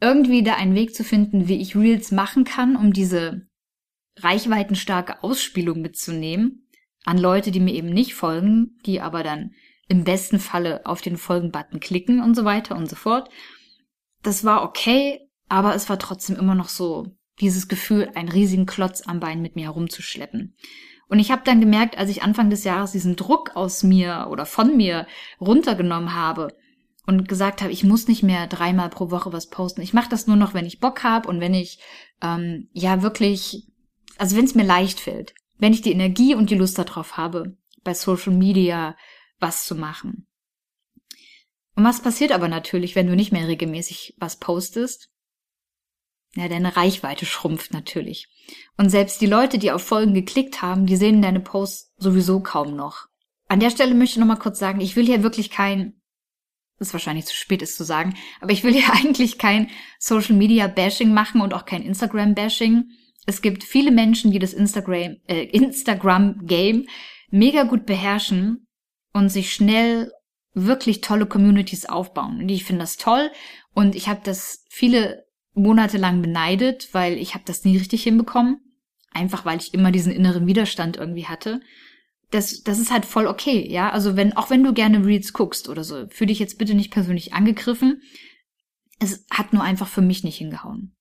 irgendwie 0.00 0.42
da 0.42 0.54
einen 0.54 0.74
Weg 0.74 0.94
zu 0.94 1.04
finden, 1.04 1.48
wie 1.48 1.60
ich 1.60 1.76
Reels 1.76 2.12
machen 2.12 2.44
kann, 2.44 2.76
um 2.76 2.92
diese 2.92 3.47
reichweitenstarke 4.22 5.22
Ausspielung 5.22 5.80
mitzunehmen 5.80 6.66
an 7.04 7.18
Leute, 7.18 7.50
die 7.50 7.60
mir 7.60 7.74
eben 7.74 7.90
nicht 7.90 8.14
folgen, 8.14 8.78
die 8.84 9.00
aber 9.00 9.22
dann 9.22 9.52
im 9.88 10.04
besten 10.04 10.38
Falle 10.38 10.84
auf 10.84 11.00
den 11.00 11.16
Folgen-Button 11.16 11.80
klicken 11.80 12.22
und 12.22 12.34
so 12.34 12.44
weiter 12.44 12.76
und 12.76 12.88
so 12.88 12.96
fort. 12.96 13.30
Das 14.22 14.44
war 14.44 14.62
okay, 14.62 15.20
aber 15.48 15.74
es 15.74 15.88
war 15.88 15.98
trotzdem 15.98 16.36
immer 16.36 16.54
noch 16.54 16.68
so 16.68 17.06
dieses 17.40 17.68
Gefühl, 17.68 18.10
einen 18.14 18.28
riesigen 18.28 18.66
Klotz 18.66 19.02
am 19.06 19.20
Bein 19.20 19.40
mit 19.40 19.56
mir 19.56 19.66
herumzuschleppen. 19.66 20.54
Und 21.08 21.18
ich 21.18 21.30
habe 21.30 21.42
dann 21.44 21.60
gemerkt, 21.60 21.96
als 21.96 22.10
ich 22.10 22.22
Anfang 22.22 22.50
des 22.50 22.64
Jahres 22.64 22.92
diesen 22.92 23.16
Druck 23.16 23.56
aus 23.56 23.82
mir 23.82 24.28
oder 24.30 24.44
von 24.44 24.76
mir 24.76 25.06
runtergenommen 25.40 26.14
habe 26.14 26.48
und 27.06 27.26
gesagt 27.26 27.62
habe, 27.62 27.72
ich 27.72 27.84
muss 27.84 28.08
nicht 28.08 28.22
mehr 28.22 28.46
dreimal 28.46 28.90
pro 28.90 29.10
Woche 29.10 29.32
was 29.32 29.48
posten. 29.48 29.80
Ich 29.80 29.94
mache 29.94 30.10
das 30.10 30.26
nur 30.26 30.36
noch, 30.36 30.52
wenn 30.52 30.66
ich 30.66 30.80
Bock 30.80 31.02
habe 31.04 31.28
und 31.28 31.40
wenn 31.40 31.54
ich 31.54 31.78
ähm, 32.20 32.68
ja 32.72 33.00
wirklich, 33.00 33.67
also 34.18 34.36
wenn 34.36 34.44
es 34.44 34.54
mir 34.54 34.64
leicht 34.64 35.00
fällt, 35.00 35.34
wenn 35.56 35.72
ich 35.72 35.82
die 35.82 35.92
Energie 35.92 36.34
und 36.34 36.50
die 36.50 36.56
Lust 36.56 36.78
darauf 36.78 37.16
habe, 37.16 37.56
bei 37.82 37.94
Social 37.94 38.32
Media 38.32 38.96
was 39.38 39.64
zu 39.64 39.74
machen. 39.74 40.26
Und 41.74 41.84
was 41.84 42.02
passiert 42.02 42.32
aber 42.32 42.48
natürlich, 42.48 42.96
wenn 42.96 43.06
du 43.06 43.14
nicht 43.14 43.32
mehr 43.32 43.46
regelmäßig 43.46 44.14
was 44.18 44.38
postest? 44.38 45.10
Ja, 46.34 46.48
deine 46.48 46.76
Reichweite 46.76 47.24
schrumpft 47.24 47.72
natürlich. 47.72 48.28
Und 48.76 48.90
selbst 48.90 49.20
die 49.20 49.26
Leute, 49.26 49.58
die 49.58 49.70
auf 49.70 49.82
Folgen 49.82 50.12
geklickt 50.12 50.60
haben, 50.60 50.86
die 50.86 50.96
sehen 50.96 51.22
deine 51.22 51.40
Posts 51.40 51.94
sowieso 51.96 52.40
kaum 52.40 52.76
noch. 52.76 53.06
An 53.48 53.60
der 53.60 53.70
Stelle 53.70 53.94
möchte 53.94 54.14
ich 54.14 54.18
nochmal 54.18 54.38
kurz 54.38 54.58
sagen, 54.58 54.80
ich 54.80 54.96
will 54.96 55.06
hier 55.06 55.22
wirklich 55.22 55.50
kein, 55.50 56.00
ist 56.78 56.92
wahrscheinlich 56.92 57.26
zu 57.26 57.34
spät 57.34 57.62
ist 57.62 57.76
zu 57.76 57.84
sagen, 57.84 58.14
aber 58.40 58.52
ich 58.52 58.62
will 58.62 58.74
hier 58.74 58.92
eigentlich 58.92 59.38
kein 59.38 59.70
Social 59.98 60.36
Media 60.36 60.66
Bashing 60.66 61.14
machen 61.14 61.40
und 61.40 61.54
auch 61.54 61.64
kein 61.64 61.82
Instagram 61.82 62.34
Bashing. 62.34 62.90
Es 63.28 63.42
gibt 63.42 63.62
viele 63.62 63.90
Menschen, 63.90 64.30
die 64.30 64.38
das 64.38 64.54
Instagram, 64.54 65.18
äh, 65.26 65.44
Instagram 65.44 66.46
Game 66.46 66.86
mega 67.30 67.64
gut 67.64 67.84
beherrschen 67.84 68.66
und 69.12 69.28
sich 69.28 69.52
schnell 69.52 70.10
wirklich 70.54 71.02
tolle 71.02 71.26
Communities 71.26 71.84
aufbauen. 71.84 72.40
Und 72.40 72.48
ich 72.48 72.64
finde 72.64 72.84
das 72.84 72.96
toll 72.96 73.30
und 73.74 73.94
ich 73.94 74.08
habe 74.08 74.22
das 74.24 74.64
viele 74.70 75.26
Monate 75.52 75.98
lang 75.98 76.22
beneidet, 76.22 76.88
weil 76.92 77.18
ich 77.18 77.34
habe 77.34 77.44
das 77.46 77.66
nie 77.66 77.76
richtig 77.76 78.02
hinbekommen. 78.02 78.62
Einfach 79.12 79.44
weil 79.44 79.58
ich 79.58 79.74
immer 79.74 79.92
diesen 79.92 80.12
inneren 80.12 80.46
Widerstand 80.46 80.96
irgendwie 80.96 81.26
hatte. 81.26 81.60
Das, 82.30 82.62
das 82.62 82.78
ist 82.78 82.90
halt 82.90 83.04
voll 83.04 83.26
okay, 83.26 83.70
ja. 83.70 83.90
Also 83.90 84.16
wenn, 84.16 84.38
auch 84.38 84.48
wenn 84.48 84.64
du 84.64 84.72
gerne 84.72 85.04
Reels 85.04 85.34
guckst 85.34 85.68
oder 85.68 85.84
so, 85.84 86.06
fühle 86.08 86.28
dich 86.28 86.38
jetzt 86.38 86.56
bitte 86.56 86.72
nicht 86.72 86.90
persönlich 86.90 87.34
angegriffen. 87.34 88.00
Es 88.98 89.26
hat 89.30 89.52
nur 89.52 89.62
einfach 89.62 89.86
für 89.86 90.00
mich 90.00 90.24
nicht 90.24 90.38
hingehauen. 90.38 90.94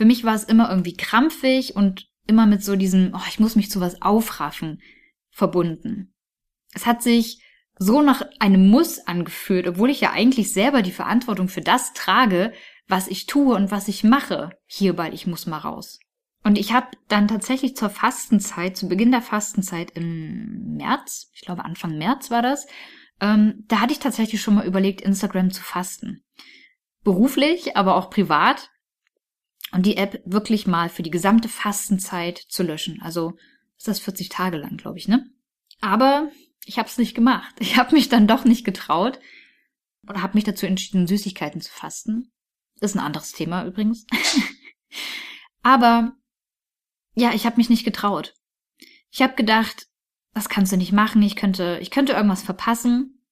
Für 0.00 0.06
mich 0.06 0.24
war 0.24 0.34
es 0.34 0.44
immer 0.44 0.70
irgendwie 0.70 0.96
krampfig 0.96 1.76
und 1.76 2.08
immer 2.26 2.46
mit 2.46 2.64
so 2.64 2.74
diesem, 2.74 3.12
oh, 3.14 3.20
ich 3.28 3.38
muss 3.38 3.54
mich 3.54 3.70
zu 3.70 3.82
was 3.82 4.00
aufraffen, 4.00 4.80
verbunden. 5.28 6.14
Es 6.72 6.86
hat 6.86 7.02
sich 7.02 7.44
so 7.78 8.00
nach 8.00 8.22
einem 8.38 8.66
Muss 8.66 9.06
angefühlt, 9.06 9.68
obwohl 9.68 9.90
ich 9.90 10.00
ja 10.00 10.12
eigentlich 10.12 10.54
selber 10.54 10.80
die 10.80 10.90
Verantwortung 10.90 11.48
für 11.48 11.60
das 11.60 11.92
trage, 11.92 12.54
was 12.88 13.08
ich 13.08 13.26
tue 13.26 13.54
und 13.54 13.70
was 13.70 13.88
ich 13.88 14.02
mache 14.02 14.58
hierbei, 14.64 15.10
ich 15.12 15.26
muss 15.26 15.44
mal 15.44 15.58
raus. 15.58 16.00
Und 16.44 16.56
ich 16.56 16.72
habe 16.72 16.86
dann 17.08 17.28
tatsächlich 17.28 17.76
zur 17.76 17.90
Fastenzeit, 17.90 18.78
zu 18.78 18.88
Beginn 18.88 19.10
der 19.10 19.20
Fastenzeit 19.20 19.90
im 19.90 20.76
März, 20.78 21.30
ich 21.34 21.42
glaube 21.42 21.66
Anfang 21.66 21.98
März 21.98 22.30
war 22.30 22.40
das, 22.40 22.66
ähm, 23.20 23.66
da 23.68 23.80
hatte 23.80 23.92
ich 23.92 23.98
tatsächlich 23.98 24.40
schon 24.40 24.54
mal 24.54 24.66
überlegt, 24.66 25.02
Instagram 25.02 25.50
zu 25.50 25.62
fasten. 25.62 26.24
Beruflich, 27.04 27.76
aber 27.76 27.96
auch 27.96 28.08
privat. 28.08 28.70
Und 29.72 29.86
die 29.86 29.96
App 29.96 30.20
wirklich 30.24 30.66
mal 30.66 30.88
für 30.88 31.02
die 31.02 31.10
gesamte 31.10 31.48
Fastenzeit 31.48 32.38
zu 32.38 32.62
löschen. 32.62 33.00
Also 33.02 33.34
ist 33.76 33.88
das 33.88 34.00
40 34.00 34.28
Tage 34.28 34.56
lang, 34.56 34.76
glaube 34.76 34.98
ich, 34.98 35.08
ne? 35.08 35.30
Aber 35.80 36.30
ich 36.66 36.78
habe 36.78 36.88
es 36.88 36.98
nicht 36.98 37.14
gemacht. 37.14 37.54
Ich 37.58 37.76
habe 37.76 37.94
mich 37.94 38.08
dann 38.08 38.26
doch 38.26 38.44
nicht 38.44 38.64
getraut 38.64 39.20
oder 40.08 40.22
habe 40.22 40.34
mich 40.34 40.44
dazu 40.44 40.66
entschieden, 40.66 41.06
Süßigkeiten 41.06 41.60
zu 41.60 41.72
fasten. 41.72 42.32
Ist 42.80 42.94
ein 42.94 43.00
anderes 43.00 43.32
Thema 43.32 43.64
übrigens. 43.64 44.06
Aber 45.62 46.12
ja, 47.14 47.32
ich 47.32 47.46
habe 47.46 47.56
mich 47.56 47.68
nicht 47.68 47.84
getraut. 47.84 48.34
Ich 49.10 49.22
habe 49.22 49.34
gedacht, 49.34 49.88
das 50.32 50.48
kannst 50.48 50.72
du 50.72 50.76
nicht 50.76 50.92
machen. 50.92 51.22
Ich 51.22 51.36
könnte, 51.36 51.78
ich 51.82 51.90
könnte 51.90 52.12
irgendwas 52.12 52.42
verpassen. 52.42 53.22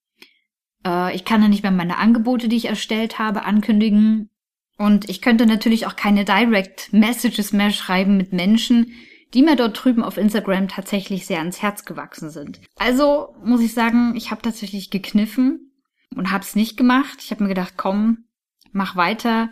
Äh, 0.85 1.14
ich 1.14 1.24
kann 1.24 1.42
ja 1.42 1.48
nicht 1.48 1.62
mehr 1.62 1.72
meine 1.72 1.98
Angebote, 1.98 2.48
die 2.48 2.57
ich 2.57 2.66
erstellt 2.66 3.18
habe, 3.18 3.44
ankündigen. 3.44 4.31
Und 4.78 5.10
ich 5.10 5.20
könnte 5.20 5.44
natürlich 5.44 5.86
auch 5.86 5.96
keine 5.96 6.24
Direct 6.24 6.92
Messages 6.92 7.52
mehr 7.52 7.72
schreiben 7.72 8.16
mit 8.16 8.32
Menschen, 8.32 8.94
die 9.34 9.42
mir 9.42 9.56
dort 9.56 9.84
drüben 9.84 10.04
auf 10.04 10.16
Instagram 10.16 10.68
tatsächlich 10.68 11.26
sehr 11.26 11.40
ans 11.40 11.60
Herz 11.60 11.84
gewachsen 11.84 12.30
sind. 12.30 12.60
Also 12.76 13.34
muss 13.44 13.60
ich 13.60 13.74
sagen, 13.74 14.14
ich 14.16 14.30
habe 14.30 14.40
tatsächlich 14.40 14.90
gekniffen 14.90 15.72
und 16.14 16.30
habe 16.30 16.44
es 16.44 16.54
nicht 16.54 16.76
gemacht. 16.76 17.18
Ich 17.20 17.32
habe 17.32 17.42
mir 17.42 17.48
gedacht, 17.48 17.74
komm, 17.76 18.24
mach 18.72 18.96
weiter, 18.96 19.50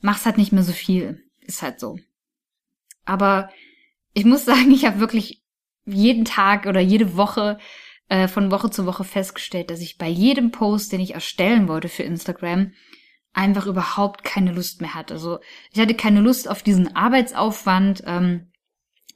mach's 0.00 0.26
halt 0.26 0.36
nicht 0.36 0.52
mehr 0.52 0.62
so 0.62 0.72
viel. 0.72 1.24
Ist 1.40 1.62
halt 1.62 1.80
so. 1.80 1.98
Aber 3.06 3.50
ich 4.12 4.26
muss 4.26 4.44
sagen, 4.44 4.70
ich 4.70 4.84
habe 4.84 5.00
wirklich 5.00 5.42
jeden 5.86 6.26
Tag 6.26 6.66
oder 6.66 6.80
jede 6.80 7.16
Woche 7.16 7.58
äh, 8.08 8.28
von 8.28 8.50
Woche 8.50 8.70
zu 8.70 8.84
Woche 8.84 9.04
festgestellt, 9.04 9.70
dass 9.70 9.80
ich 9.80 9.96
bei 9.96 10.08
jedem 10.08 10.50
Post, 10.50 10.92
den 10.92 11.00
ich 11.00 11.14
erstellen 11.14 11.68
wollte 11.68 11.88
für 11.88 12.02
Instagram, 12.02 12.72
einfach 13.32 13.66
überhaupt 13.66 14.24
keine 14.24 14.52
Lust 14.52 14.80
mehr 14.80 14.94
hatte. 14.94 15.14
Also 15.14 15.38
ich 15.72 15.80
hatte 15.80 15.94
keine 15.94 16.20
Lust 16.20 16.48
auf 16.48 16.62
diesen 16.62 16.96
Arbeitsaufwand, 16.96 18.02
ähm, 18.06 18.50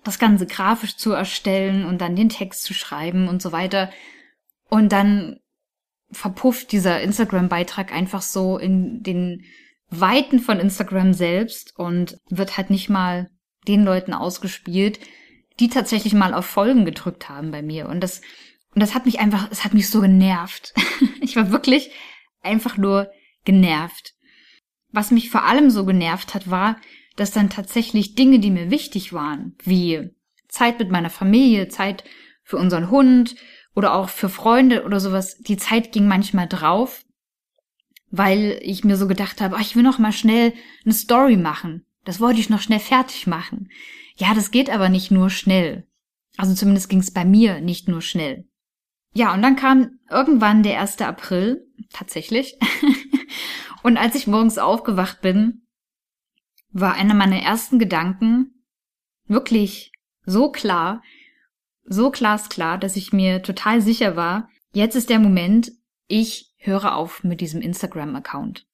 das 0.05 0.19
Ganze 0.19 0.47
grafisch 0.47 0.97
zu 0.97 1.13
erstellen 1.13 1.85
und 1.85 2.01
dann 2.01 2.17
den 2.17 2.29
Text 2.29 2.65
zu 2.65 2.75
schreiben 2.75 3.29
und 3.29 3.41
so 3.41 3.53
weiter. 3.53 3.91
Und 4.69 4.93
dann 4.93 5.39
verpufft 6.11 6.73
dieser 6.73 7.01
Instagram-Beitrag 7.01 7.93
einfach 7.93 8.23
so 8.23 8.59
in 8.59 9.03
den 9.03 9.45
Weiten 9.89 10.41
von 10.41 10.59
Instagram 10.59 11.13
selbst 11.13 11.79
und 11.79 12.19
wird 12.29 12.57
halt 12.57 12.71
nicht 12.71 12.89
mal 12.89 13.31
den 13.69 13.85
Leuten 13.85 14.13
ausgespielt, 14.13 14.99
die 15.61 15.69
tatsächlich 15.69 16.15
mal 16.15 16.35
auf 16.35 16.47
Folgen 16.47 16.85
gedrückt 16.85 17.29
haben 17.29 17.51
bei 17.51 17.63
mir. 17.63 17.89
Und 17.89 18.01
das, 18.01 18.23
und 18.75 18.81
das 18.81 18.95
hat 18.95 19.05
mich 19.05 19.21
einfach, 19.21 19.49
es 19.51 19.65
hat 19.65 19.75
mich 19.75 19.89
so 19.89 20.01
genervt. 20.01 20.75
ich 21.21 21.37
war 21.37 21.51
wirklich 21.51 21.91
einfach 22.41 22.77
nur 22.77 23.11
genervt. 23.45 24.15
Was 24.91 25.11
mich 25.11 25.31
vor 25.31 25.45
allem 25.45 25.71
so 25.71 25.85
genervt 25.85 26.35
hat, 26.35 26.51
war, 26.51 26.77
dass 27.17 27.31
dann 27.31 27.51
tatsächlich 27.51 28.15
Dinge, 28.15 28.39
die 28.39 28.51
mir 28.51 28.71
wichtig 28.71 29.13
waren, 29.13 29.57
wie 29.63 30.11
Zeit 30.49 30.79
mit 30.79 30.91
meiner 30.91 31.11
Familie, 31.11 31.69
Zeit 31.69 32.05
für 32.43 32.57
unseren 32.57 32.91
Hund 32.91 33.37
oder 33.75 33.95
auch 33.95 34.09
für 34.09 34.29
Freunde 34.29 34.85
oder 34.85 35.01
sowas, 35.01 35.39
die 35.39 35.57
Zeit 35.57 35.93
ging 35.93 36.07
manchmal 36.07 36.47
drauf, 36.47 37.05
weil 38.11 38.59
ich 38.63 38.85
mir 38.85 38.97
so 38.97 39.09
gedacht 39.09 39.41
habe, 39.41 39.57
oh, 39.57 39.61
ich 39.61 39.75
will 39.75 39.83
noch 39.83 39.99
mal 39.99 40.13
schnell 40.13 40.53
eine 40.85 40.95
Story 40.95 41.37
machen. 41.37 41.87
Das 42.05 42.21
wollte 42.21 42.41
ich 42.41 42.51
noch 42.51 42.61
schnell 42.61 42.81
fertig 42.81 43.27
machen. 43.27 43.71
Ja, 44.17 44.35
das 44.35 44.51
geht 44.51 44.69
aber 44.69 44.89
nicht 44.89 45.11
nur 45.11 45.31
schnell. 45.31 45.87
Also 46.37 46.55
zumindest 46.55 46.89
ging 46.89 46.99
es 46.99 47.13
bei 47.13 47.25
mir 47.25 47.61
nicht 47.61 47.89
nur 47.89 48.03
schnell. 48.03 48.47
Ja, 49.15 49.35
und 49.35 49.43
dann 49.43 49.57
kam 49.57 49.99
irgendwann 50.11 50.63
der 50.63 50.81
1. 50.81 51.01
April, 51.01 51.67
tatsächlich. 51.93 52.57
und 53.83 53.97
als 53.97 54.15
ich 54.15 54.27
morgens 54.27 54.59
aufgewacht 54.59 55.21
bin, 55.21 55.67
war 56.71 56.95
einer 56.95 57.15
meiner 57.15 57.41
ersten 57.41 57.79
Gedanken 57.79 58.65
wirklich 59.27 59.93
so 60.25 60.51
klar, 60.51 61.03
so 61.85 62.11
glasklar, 62.11 62.79
dass 62.79 62.97
ich 62.97 63.13
mir 63.13 63.43
total 63.43 63.81
sicher 63.81 64.17
war, 64.17 64.49
jetzt 64.73 64.95
ist 64.95 65.11
der 65.11 65.19
Moment, 65.19 65.73
ich 66.07 66.55
höre 66.59 66.97
auf 66.97 67.25
mit 67.25 67.41
diesem 67.41 67.61
Instagram-Account. 67.61 68.67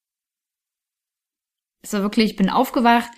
Es 1.80 1.92
war 1.92 2.02
wirklich, 2.02 2.32
ich 2.32 2.36
bin 2.36 2.50
aufgewacht, 2.50 3.10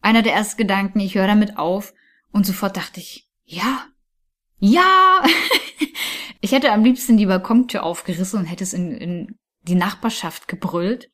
einer 0.00 0.22
der 0.22 0.34
ersten 0.34 0.58
Gedanken, 0.58 1.00
ich 1.00 1.14
höre 1.14 1.26
damit 1.26 1.58
auf 1.58 1.94
und 2.32 2.44
sofort 2.46 2.76
dachte 2.76 3.00
ich, 3.00 3.28
ja, 3.44 3.86
ja. 4.58 5.22
ich 6.40 6.52
hätte 6.52 6.72
am 6.72 6.84
liebsten 6.84 7.16
die 7.16 7.26
Balkontür 7.26 7.82
aufgerissen 7.82 8.40
und 8.40 8.46
hätte 8.46 8.64
es 8.64 8.72
in, 8.72 8.92
in 8.92 9.38
die 9.62 9.74
Nachbarschaft 9.74 10.48
gebrüllt, 10.48 11.10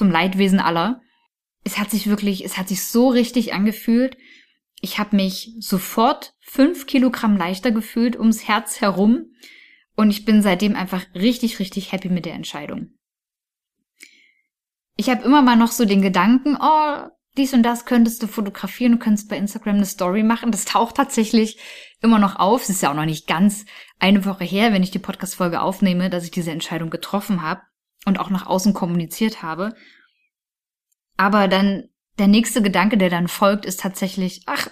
zum 0.00 0.10
Leidwesen 0.10 0.58
aller 0.58 1.02
es 1.64 1.78
hat 1.78 1.90
sich 1.90 2.06
wirklich, 2.06 2.44
es 2.44 2.56
hat 2.56 2.68
sich 2.68 2.84
so 2.86 3.08
richtig 3.08 3.52
angefühlt, 3.52 4.16
Ich 4.82 4.98
habe 4.98 5.14
mich 5.14 5.52
sofort 5.58 6.32
fünf 6.40 6.86
Kilogramm 6.86 7.36
leichter 7.36 7.70
gefühlt 7.70 8.18
ums 8.18 8.48
Herz 8.48 8.80
herum 8.80 9.26
und 9.94 10.08
ich 10.08 10.24
bin 10.24 10.40
seitdem 10.40 10.74
einfach 10.74 11.04
richtig, 11.14 11.58
richtig 11.58 11.92
happy 11.92 12.08
mit 12.08 12.24
der 12.24 12.32
Entscheidung. 12.32 12.94
Ich 14.96 15.10
habe 15.10 15.22
immer 15.22 15.42
mal 15.42 15.56
noch 15.56 15.70
so 15.70 15.84
den 15.84 16.00
Gedanken, 16.00 16.56
oh, 16.58 17.08
dies 17.36 17.52
und 17.52 17.62
das 17.62 17.84
könntest 17.84 18.22
du 18.22 18.26
fotografieren, 18.26 18.92
du 18.92 18.98
könntest 18.98 19.28
bei 19.28 19.36
Instagram 19.36 19.76
eine 19.76 19.84
Story 19.84 20.22
machen. 20.22 20.50
Das 20.50 20.64
taucht 20.64 20.96
tatsächlich 20.96 21.58
immer 22.00 22.18
noch 22.18 22.36
auf. 22.36 22.62
Es 22.62 22.70
ist 22.70 22.82
ja 22.82 22.90
auch 22.90 22.96
noch 22.96 23.04
nicht 23.04 23.26
ganz 23.26 23.66
eine 23.98 24.24
Woche 24.24 24.44
her, 24.44 24.72
wenn 24.72 24.82
ich 24.82 24.90
die 24.90 24.98
Podcast-Folge 24.98 25.60
aufnehme, 25.60 26.08
dass 26.08 26.24
ich 26.24 26.30
diese 26.30 26.52
Entscheidung 26.52 26.88
getroffen 26.88 27.42
habe 27.42 27.60
und 28.06 28.18
auch 28.18 28.30
nach 28.30 28.46
außen 28.46 28.74
kommuniziert 28.74 29.42
habe. 29.42 29.74
Aber 31.16 31.48
dann 31.48 31.88
der 32.18 32.28
nächste 32.28 32.62
Gedanke, 32.62 32.96
der 32.96 33.10
dann 33.10 33.28
folgt, 33.28 33.64
ist 33.64 33.80
tatsächlich, 33.80 34.42
ach, 34.46 34.68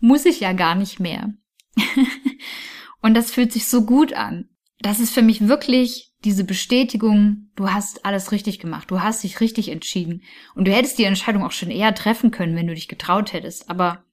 muss 0.00 0.26
ich 0.26 0.40
ja 0.40 0.52
gar 0.52 0.74
nicht 0.74 1.00
mehr. 1.00 1.32
und 3.02 3.14
das 3.14 3.30
fühlt 3.30 3.52
sich 3.52 3.66
so 3.66 3.84
gut 3.84 4.12
an. 4.12 4.48
Das 4.80 5.00
ist 5.00 5.14
für 5.14 5.22
mich 5.22 5.46
wirklich 5.48 6.12
diese 6.24 6.44
Bestätigung, 6.44 7.50
du 7.56 7.70
hast 7.70 8.04
alles 8.04 8.32
richtig 8.32 8.58
gemacht, 8.58 8.90
du 8.90 9.00
hast 9.00 9.22
dich 9.22 9.40
richtig 9.40 9.68
entschieden. 9.68 10.22
Und 10.54 10.66
du 10.66 10.72
hättest 10.72 10.98
die 10.98 11.04
Entscheidung 11.04 11.44
auch 11.44 11.52
schon 11.52 11.70
eher 11.70 11.94
treffen 11.94 12.30
können, 12.30 12.56
wenn 12.56 12.66
du 12.66 12.74
dich 12.74 12.88
getraut 12.88 13.32
hättest. 13.32 13.70
Aber 13.70 14.04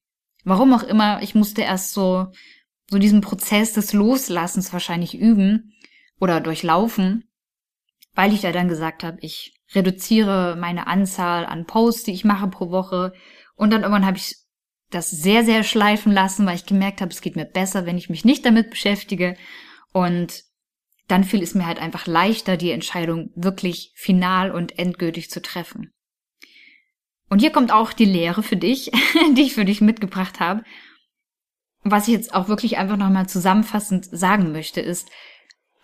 warum 0.43 0.73
auch 0.73 0.83
immer, 0.83 1.21
ich 1.21 1.35
musste 1.35 1.61
erst 1.61 1.93
so, 1.93 2.27
so 2.89 2.97
diesen 2.97 3.21
Prozess 3.21 3.73
des 3.73 3.93
Loslassens 3.93 4.73
wahrscheinlich 4.73 5.17
üben 5.17 5.73
oder 6.19 6.41
durchlaufen, 6.41 7.28
weil 8.19 8.33
ich 8.33 8.41
da 8.41 8.51
dann 8.51 8.67
gesagt 8.67 9.05
habe, 9.05 9.17
ich 9.21 9.53
reduziere 9.73 10.57
meine 10.59 10.87
Anzahl 10.87 11.45
an 11.45 11.65
Posts, 11.65 12.03
die 12.03 12.11
ich 12.11 12.25
mache 12.25 12.49
pro 12.49 12.69
Woche. 12.69 13.13
Und 13.55 13.71
dann 13.71 13.83
irgendwann 13.83 14.05
habe 14.05 14.17
ich 14.17 14.35
das 14.89 15.09
sehr, 15.09 15.45
sehr 15.45 15.63
schleifen 15.63 16.11
lassen, 16.11 16.45
weil 16.45 16.57
ich 16.57 16.65
gemerkt 16.65 16.99
habe, 16.99 17.11
es 17.11 17.21
geht 17.21 17.37
mir 17.37 17.45
besser, 17.45 17.85
wenn 17.85 17.97
ich 17.97 18.09
mich 18.09 18.25
nicht 18.25 18.45
damit 18.45 18.71
beschäftige. 18.71 19.37
Und 19.93 20.43
dann 21.07 21.23
fiel 21.23 21.41
es 21.41 21.55
mir 21.55 21.65
halt 21.65 21.79
einfach 21.79 22.07
leichter, 22.07 22.57
die 22.57 22.71
Entscheidung 22.71 23.31
wirklich 23.35 23.93
final 23.95 24.51
und 24.51 24.77
endgültig 24.77 25.29
zu 25.29 25.41
treffen. 25.41 25.93
Und 27.29 27.39
hier 27.39 27.53
kommt 27.53 27.71
auch 27.71 27.93
die 27.93 28.03
Lehre 28.03 28.43
für 28.43 28.57
dich, 28.57 28.91
die 29.37 29.43
ich 29.43 29.53
für 29.53 29.63
dich 29.63 29.79
mitgebracht 29.79 30.41
habe. 30.41 30.65
Was 31.83 32.09
ich 32.09 32.15
jetzt 32.15 32.33
auch 32.33 32.49
wirklich 32.49 32.77
einfach 32.79 32.97
nochmal 32.97 33.29
zusammenfassend 33.29 34.09
sagen 34.11 34.51
möchte, 34.51 34.81
ist, 34.81 35.09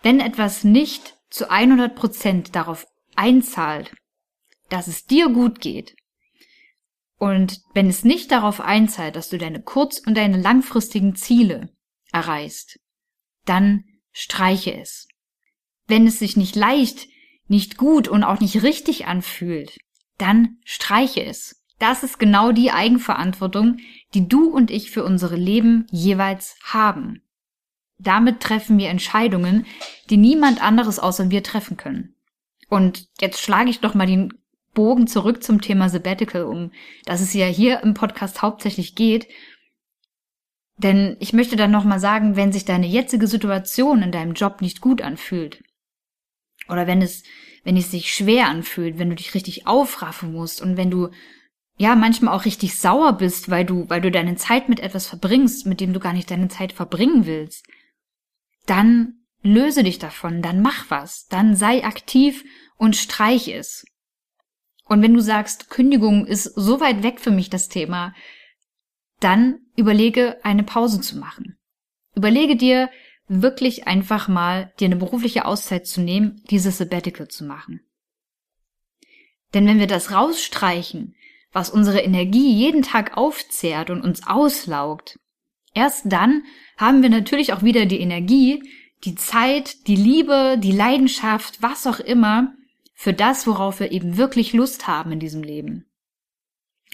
wenn 0.02 0.20
etwas 0.20 0.64
nicht 0.64 1.15
zu 1.36 1.50
100 1.50 1.94
Prozent 1.94 2.54
darauf 2.54 2.86
einzahlt, 3.14 3.94
dass 4.68 4.88
es 4.88 5.04
dir 5.04 5.28
gut 5.28 5.60
geht, 5.60 5.94
und 7.18 7.62
wenn 7.72 7.88
es 7.88 8.04
nicht 8.04 8.30
darauf 8.30 8.60
einzahlt, 8.60 9.16
dass 9.16 9.30
du 9.30 9.38
deine 9.38 9.62
kurz- 9.62 10.00
und 10.00 10.16
deine 10.16 10.38
langfristigen 10.38 11.16
Ziele 11.16 11.70
erreichst, 12.12 12.78
dann 13.46 13.84
streiche 14.12 14.74
es 14.74 15.08
wenn 15.86 16.06
es 16.06 16.18
sich 16.18 16.36
nicht 16.36 16.56
leicht, 16.56 17.08
nicht 17.48 17.76
gut 17.76 18.08
und 18.08 18.24
auch 18.24 18.40
nicht 18.40 18.62
richtig 18.62 19.06
anfühlt, 19.06 19.78
dann 20.18 20.58
streiche 20.64 21.24
es. 21.24 21.62
Das 21.78 22.02
ist 22.02 22.18
genau 22.18 22.52
die 22.52 22.70
Eigenverantwortung, 22.72 23.78
die 24.14 24.26
du 24.28 24.48
und 24.48 24.70
ich 24.70 24.90
für 24.90 25.04
unsere 25.04 25.36
Leben 25.36 25.86
jeweils 25.90 26.56
haben. 26.64 27.22
Damit 27.98 28.40
treffen 28.40 28.78
wir 28.78 28.90
Entscheidungen, 28.90 29.66
die 30.10 30.16
niemand 30.16 30.62
anderes 30.62 30.98
außer 30.98 31.30
wir 31.30 31.42
treffen 31.42 31.76
können. 31.76 32.14
Und 32.68 33.08
jetzt 33.20 33.40
schlage 33.40 33.70
ich 33.70 33.80
doch 33.80 33.94
mal 33.94 34.06
den 34.06 34.34
Bogen 34.74 35.06
zurück 35.06 35.42
zum 35.42 35.60
Thema 35.60 35.88
Sabbatical, 35.88 36.44
um 36.44 36.72
das 37.04 37.20
es 37.20 37.32
ja 37.32 37.46
hier 37.46 37.80
im 37.80 37.94
Podcast 37.94 38.42
hauptsächlich 38.42 38.94
geht. 38.94 39.26
Denn 40.76 41.16
ich 41.20 41.32
möchte 41.32 41.56
dann 41.56 41.70
nochmal 41.70 42.00
sagen, 42.00 42.36
wenn 42.36 42.52
sich 42.52 42.66
deine 42.66 42.86
jetzige 42.86 43.26
Situation 43.26 44.02
in 44.02 44.12
deinem 44.12 44.34
Job 44.34 44.60
nicht 44.60 44.82
gut 44.82 45.00
anfühlt, 45.00 45.62
oder 46.68 46.86
wenn 46.86 47.00
es, 47.00 47.22
wenn 47.64 47.76
es 47.76 47.90
sich 47.90 48.12
schwer 48.12 48.48
anfühlt, 48.48 48.98
wenn 48.98 49.08
du 49.08 49.16
dich 49.16 49.34
richtig 49.34 49.66
aufraffen 49.66 50.32
musst 50.32 50.60
und 50.60 50.76
wenn 50.76 50.90
du 50.90 51.10
ja 51.78 51.94
manchmal 51.94 52.34
auch 52.34 52.44
richtig 52.44 52.78
sauer 52.78 53.14
bist, 53.14 53.50
weil 53.50 53.64
du, 53.64 53.88
weil 53.88 54.00
du 54.00 54.10
deine 54.10 54.36
Zeit 54.36 54.68
mit 54.68 54.80
etwas 54.80 55.06
verbringst, 55.06 55.66
mit 55.66 55.80
dem 55.80 55.92
du 55.92 56.00
gar 56.00 56.12
nicht 56.12 56.30
deine 56.30 56.48
Zeit 56.48 56.72
verbringen 56.72 57.26
willst, 57.26 57.66
dann 58.66 59.14
löse 59.42 59.82
dich 59.82 59.98
davon, 59.98 60.42
dann 60.42 60.60
mach 60.60 60.90
was, 60.90 61.26
dann 61.28 61.56
sei 61.56 61.84
aktiv 61.84 62.44
und 62.76 62.96
streich 62.96 63.48
es. 63.48 63.84
Und 64.84 65.02
wenn 65.02 65.14
du 65.14 65.20
sagst, 65.20 65.70
Kündigung 65.70 66.26
ist 66.26 66.44
so 66.44 66.80
weit 66.80 67.02
weg 67.02 67.20
für 67.20 67.30
mich 67.30 67.50
das 67.50 67.68
Thema, 67.68 68.14
dann 69.20 69.60
überlege, 69.76 70.38
eine 70.44 70.62
Pause 70.62 71.00
zu 71.00 71.18
machen. 71.18 71.58
Überlege 72.14 72.56
dir, 72.56 72.90
wirklich 73.28 73.86
einfach 73.86 74.28
mal 74.28 74.72
dir 74.78 74.86
eine 74.86 74.96
berufliche 74.96 75.44
Auszeit 75.44 75.86
zu 75.86 76.00
nehmen, 76.00 76.42
dieses 76.50 76.78
Sabbatical 76.78 77.28
zu 77.28 77.44
machen. 77.44 77.80
Denn 79.54 79.66
wenn 79.66 79.78
wir 79.78 79.86
das 79.86 80.12
rausstreichen, 80.12 81.14
was 81.52 81.70
unsere 81.70 82.00
Energie 82.00 82.52
jeden 82.52 82.82
Tag 82.82 83.16
aufzehrt 83.16 83.90
und 83.90 84.02
uns 84.02 84.26
auslaugt, 84.26 85.18
erst 85.76 86.04
dann 86.06 86.42
haben 86.76 87.02
wir 87.02 87.10
natürlich 87.10 87.52
auch 87.52 87.62
wieder 87.62 87.86
die 87.86 88.00
Energie, 88.00 88.62
die 89.04 89.14
Zeit, 89.14 89.86
die 89.86 89.96
Liebe, 89.96 90.56
die 90.58 90.72
Leidenschaft, 90.72 91.62
was 91.62 91.86
auch 91.86 92.00
immer, 92.00 92.54
für 92.94 93.12
das, 93.12 93.46
worauf 93.46 93.78
wir 93.78 93.92
eben 93.92 94.16
wirklich 94.16 94.54
Lust 94.54 94.88
haben 94.88 95.12
in 95.12 95.20
diesem 95.20 95.42
Leben. 95.42 95.84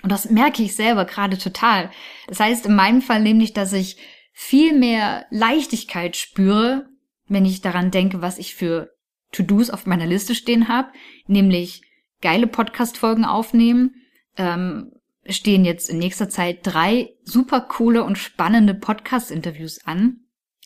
Und 0.03 0.11
das 0.11 0.29
merke 0.31 0.63
ich 0.63 0.75
selber 0.75 1.05
gerade 1.05 1.39
total. 1.39 1.91
Das 2.27 2.41
heißt 2.41 2.67
in 2.67 2.75
meinem 2.75 3.03
Fall 3.03 3.23
nämlich, 3.23 3.53
dass 3.53 3.73
ich 3.73 3.97
viel 4.33 4.77
mehr 4.77 5.27
Leichtigkeit 5.31 6.17
spüre, 6.17 6.89
wenn 7.29 7.45
ich 7.45 7.61
daran 7.61 7.93
denke, 7.93 8.21
was 8.21 8.39
ich 8.39 8.57
für 8.57 8.91
To-Dos 9.31 9.71
auf 9.71 9.87
meiner 9.87 10.07
Liste 10.07 10.35
stehen 10.35 10.67
habe, 10.67 10.91
nämlich 11.27 11.83
geile 12.21 12.49
Podcast-Folgen 12.49 13.25
aufnehmen. 13.25 13.95
Ähm, 14.37 14.91
stehen 15.27 15.65
jetzt 15.65 15.89
in 15.89 15.99
nächster 15.99 16.29
Zeit 16.29 16.61
drei 16.63 17.11
super 17.23 17.61
coole 17.61 18.05
und 18.05 18.19
spannende 18.19 18.75
Podcast-Interviews 18.75 19.85
an, 19.85 20.21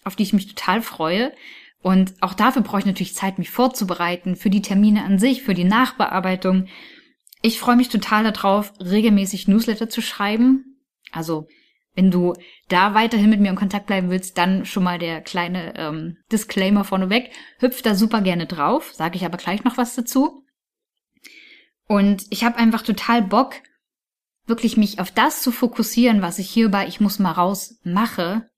auf 0.05 0.16
die 0.16 0.23
ich 0.23 0.33
mich 0.33 0.47
total 0.47 0.83
freue. 0.83 1.33
Und 1.83 2.14
auch 2.21 2.35
dafür 2.35 2.62
brauche 2.62 2.81
ich 2.81 2.87
natürlich 2.87 3.14
Zeit, 3.14 3.38
mich 3.38 3.51
vorzubereiten, 3.51 4.37
für 4.37 4.51
die 4.51 4.62
Termine 4.62 5.05
an 5.05 5.19
sich, 5.19 5.42
für 5.42 5.55
die 5.55 5.64
Nachbearbeitung. 5.64 6.66
Ich 7.42 7.61
freue 7.61 7.77
mich 7.77 7.90
total 7.90 8.25
darauf, 8.25 8.73
regelmäßig 8.81 9.47
Newsletter 9.47 9.88
zu 9.88 10.01
schreiben. 10.01 10.81
Also 11.12 11.47
wenn 11.95 12.11
du 12.11 12.35
da 12.69 12.95
weiterhin 12.95 13.31
mit 13.31 13.40
mir 13.40 13.51
in 13.51 13.57
Kontakt 13.57 13.87
bleiben 13.87 14.11
willst, 14.11 14.37
dann 14.37 14.66
schon 14.66 14.85
mal 14.85 14.99
der 14.99 15.23
kleine 15.23 15.75
ähm, 15.77 16.19
Disclaimer 16.31 16.85
vorneweg. 16.85 17.31
Hüpf 17.59 17.83
da 17.83 17.95
super 17.95 18.21
gerne 18.21 18.47
drauf, 18.47 18.92
sage 18.92 19.16
ich 19.16 19.25
aber 19.25 19.38
gleich 19.38 19.64
noch 19.64 19.79
was 19.79 19.95
dazu. 19.95 20.45
Und 21.88 22.25
ich 22.31 22.45
habe 22.45 22.57
einfach 22.57 22.83
total 22.83 23.23
Bock, 23.23 23.55
wirklich 24.46 24.76
mich 24.76 24.98
auf 24.98 25.11
das 25.11 25.42
zu 25.42 25.50
fokussieren, 25.50 26.22
was 26.22 26.38
ich 26.38 26.48
hierbei 26.48 26.87
Ich 26.87 27.00
muss 27.00 27.18
mal 27.18 27.32
raus 27.32 27.78
mache, 27.82 28.48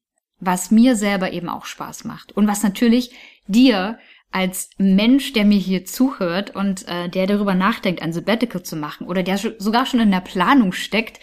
was 0.41 0.71
mir 0.71 0.97
selber 0.97 1.33
eben 1.33 1.49
auch 1.49 1.65
Spaß 1.65 2.05
macht. 2.05 2.33
Und 2.33 2.47
was 2.47 2.63
natürlich 2.63 3.13
dir 3.47 3.99
als 4.31 4.71
Mensch, 4.77 5.33
der 5.33 5.45
mir 5.45 5.59
hier 5.59 5.85
zuhört 5.85 6.55
und 6.55 6.87
äh, 6.87 7.09
der 7.09 7.27
darüber 7.27 7.55
nachdenkt, 7.55 8.03
ein 8.03 8.13
Sabbatical 8.13 8.63
zu 8.63 8.77
machen 8.77 9.07
oder 9.07 9.23
der 9.23 9.39
sogar 9.39 9.87
schon 9.87 10.01
in 10.01 10.11
der 10.11 10.21
Planung 10.21 10.73
steckt, 10.73 11.19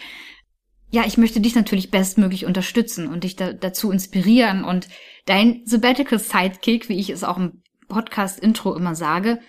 ja, 0.90 1.04
ich 1.06 1.18
möchte 1.18 1.42
dich 1.42 1.56
natürlich 1.56 1.92
bestmöglich 1.92 2.46
unterstützen 2.46 3.08
und 3.08 3.24
dich 3.24 3.36
da, 3.36 3.54
dazu 3.54 3.92
inspirieren 3.92 4.64
und 4.64 4.88
dein 5.26 5.62
Sabbatical 5.66 6.20
Sidekick, 6.20 6.90
wie 6.90 7.00
ich 7.00 7.10
es 7.10 7.24
auch 7.24 7.38
im 7.38 7.62
Podcast-Intro 7.88 8.76
immer 8.76 8.96
sage, 8.96 9.40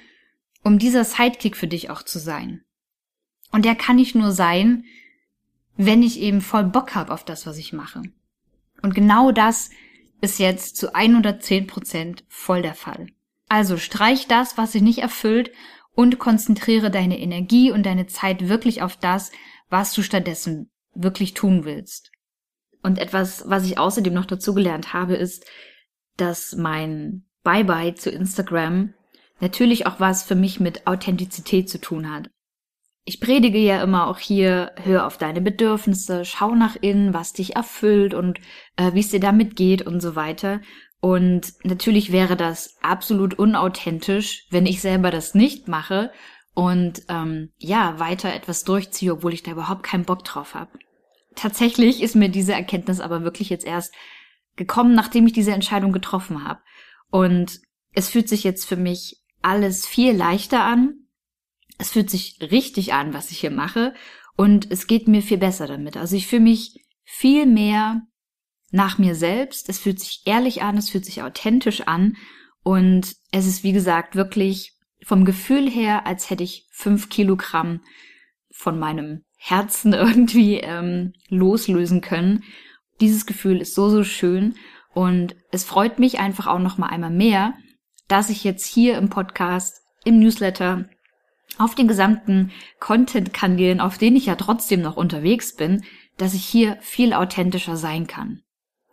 um 0.63 0.79
dieser 0.79 1.05
Sidekick 1.05 1.57
für 1.57 1.69
dich 1.69 1.89
auch 1.89 2.03
zu 2.03 2.19
sein. 2.19 2.63
Und 3.53 3.65
der 3.65 3.75
kann 3.75 3.97
nicht 3.97 4.15
nur 4.15 4.33
sein, 4.33 4.85
wenn 5.77 6.03
ich 6.03 6.21
eben 6.21 6.41
voll 6.41 6.65
Bock 6.65 6.95
habe 6.95 7.13
auf 7.13 7.25
das, 7.25 7.47
was 7.47 7.59
ich 7.59 7.73
mache. 7.73 8.03
Und 8.83 8.95
genau 8.95 9.33
das 9.33 9.71
ist 10.21 10.39
jetzt 10.39 10.77
zu 10.77 10.95
110 10.95 11.67
Prozent 11.67 12.25
voll 12.29 12.63
der 12.63 12.75
Fall. 12.75 13.09
Also 13.49 13.77
streich 13.77 14.27
das, 14.27 14.59
was 14.59 14.73
sich 14.73 14.83
nicht 14.83 14.99
erfüllt 14.99 15.51
und 15.93 16.19
konzentriere 16.19 16.91
deine 16.91 17.19
Energie 17.19 17.71
und 17.71 17.85
deine 17.85 18.07
Zeit 18.07 18.49
wirklich 18.49 18.83
auf 18.83 18.97
das, 18.97 19.31
was 19.69 19.93
du 19.93 20.03
stattdessen 20.03 20.71
wirklich 20.95 21.35
tun 21.35 21.65
willst. 21.65 22.11
Und 22.83 22.99
etwas, 22.99 23.45
was 23.49 23.65
ich 23.65 23.79
außerdem 23.79 24.15
noch 24.15 24.27
dazugelernt 24.27 24.93
habe, 24.93 25.17
ist, 25.17 25.45
dass 26.17 26.55
mein 26.55 27.25
Bye-bye 27.45 27.95
zu 27.95 28.11
Instagram 28.11 28.95
natürlich 29.41 29.87
auch 29.87 30.01
was 30.01 30.23
für 30.23 30.35
mich 30.35 30.61
mit 30.61 30.87
Authentizität 30.87 31.69
zu 31.69 31.81
tun 31.81 32.11
hat. 32.11 32.31
Ich 33.09 33.21
predige 33.21 33.59
ja 33.59 33.83
immer 33.83 34.09
auch 34.09 34.19
hier, 34.19 34.73
hör 34.83 35.07
auf 35.07 35.17
deine 35.17 35.41
Bedürfnisse, 35.41 36.25
schau 36.25 36.57
nach 36.57 36.75
innen, 36.75 37.15
was 37.15 37.33
dich 37.33 37.55
erfüllt 37.55 38.15
und 38.15 38.41
äh, 38.77 38.95
wie 38.95 39.01
es 39.01 39.11
dir 39.11 39.21
damit 39.21 39.55
geht 39.55 39.83
und 39.83 40.01
so 40.01 40.17
weiter. 40.17 40.61
Und 41.01 41.53
natürlich 41.63 42.11
wäre 42.11 42.37
das 42.37 42.77
absolut 42.83 43.35
unauthentisch, 43.35 44.47
wenn 44.51 44.67
ich 44.67 44.81
selber 44.81 45.13
das 45.13 45.35
nicht 45.35 45.69
mache 45.69 46.11
und 46.53 47.03
ähm, 47.09 47.53
ja, 47.59 48.01
weiter 48.01 48.35
etwas 48.35 48.65
durchziehe, 48.65 49.13
obwohl 49.13 49.35
ich 49.35 49.45
da 49.45 49.53
überhaupt 49.53 49.85
keinen 49.85 50.05
Bock 50.05 50.25
drauf 50.25 50.55
habe. 50.55 50.71
tatsächlich 51.37 52.03
ist 52.03 52.17
mir 52.17 52.29
diese 52.29 52.55
Erkenntnis 52.55 52.99
aber 52.99 53.23
wirklich 53.23 53.51
jetzt 53.51 53.65
erst 53.67 53.95
gekommen, 54.57 54.95
nachdem 54.95 55.27
ich 55.27 55.33
diese 55.33 55.53
Entscheidung 55.53 55.93
getroffen 55.93 56.45
habe. 56.45 56.61
Und 57.11 57.61
es 57.93 58.09
fühlt 58.09 58.29
sich 58.29 58.43
jetzt 58.43 58.65
für 58.65 58.77
mich 58.77 59.23
alles 59.43 59.87
viel 59.87 60.13
leichter 60.13 60.65
an. 60.65 61.06
Es 61.79 61.91
fühlt 61.91 62.11
sich 62.11 62.39
richtig 62.41 62.93
an, 62.93 63.15
was 63.15 63.31
ich 63.31 63.41
hier 63.41 63.51
mache. 63.51 63.95
Und 64.37 64.71
es 64.71 64.87
geht 64.87 65.09
mir 65.09 65.23
viel 65.23 65.39
besser 65.39 65.67
damit. 65.67 65.97
Also 65.97 66.17
ich 66.17 66.27
fühle 66.27 66.43
mich 66.43 66.85
viel 67.05 67.47
mehr 67.47 68.03
nach 68.71 68.99
mir 68.99 69.15
selbst. 69.15 69.69
Es 69.69 69.79
fühlt 69.79 70.01
sich 70.01 70.23
ehrlich 70.27 70.63
an, 70.63 70.77
es 70.77 70.91
fühlt 70.91 71.05
sich 71.05 71.23
authentisch 71.23 71.83
an. 71.83 72.17
Und 72.63 73.15
es 73.31 73.47
ist, 73.47 73.63
wie 73.63 73.73
gesagt, 73.73 74.17
wirklich 74.17 74.73
vom 75.05 75.25
Gefühl 75.25 75.71
her, 75.71 76.07
als 76.07 76.31
hätte 76.31 76.43
ich 76.45 76.67
fünf 76.73 77.09
Kilogramm 77.09 77.81
von 78.51 78.79
meinem 78.79 79.25
Herzen 79.37 79.93
irgendwie 79.93 80.57
ähm, 80.59 81.13
loslösen 81.29 82.01
können. 82.01 82.45
Dieses 83.01 83.27
Gefühl 83.27 83.61
ist 83.61 83.75
so, 83.75 83.89
so 83.89 84.05
schön. 84.05 84.55
Und 84.93 85.37
es 85.53 85.65
freut 85.65 85.99
mich 85.99 86.19
einfach 86.19 86.47
auch 86.47 86.59
noch 86.59 86.79
mal 86.79 86.89
einmal 86.89 87.11
mehr, 87.11 87.55
dass 88.09 88.31
ich 88.31 88.45
jetzt 88.45 88.67
hier 88.67 88.97
im 88.97 89.11
Podcast, 89.11 89.83
im 90.05 90.19
Newsletter, 90.19 90.89
auf 91.59 91.75
den 91.75 91.89
gesamten 91.89 92.53
Content-Kanälen, 92.81 93.81
auf 93.81 93.99
denen 93.99 94.17
ich 94.17 94.27
ja 94.27 94.37
trotzdem 94.37 94.83
noch 94.83 94.97
unterwegs 94.97 95.55
bin, 95.55 95.85
dass 96.17 96.35
ich 96.35 96.45
hier 96.45 96.79
viel 96.81 97.13
authentischer 97.13 97.77
sein 97.77 98.07
kann. 98.07 98.43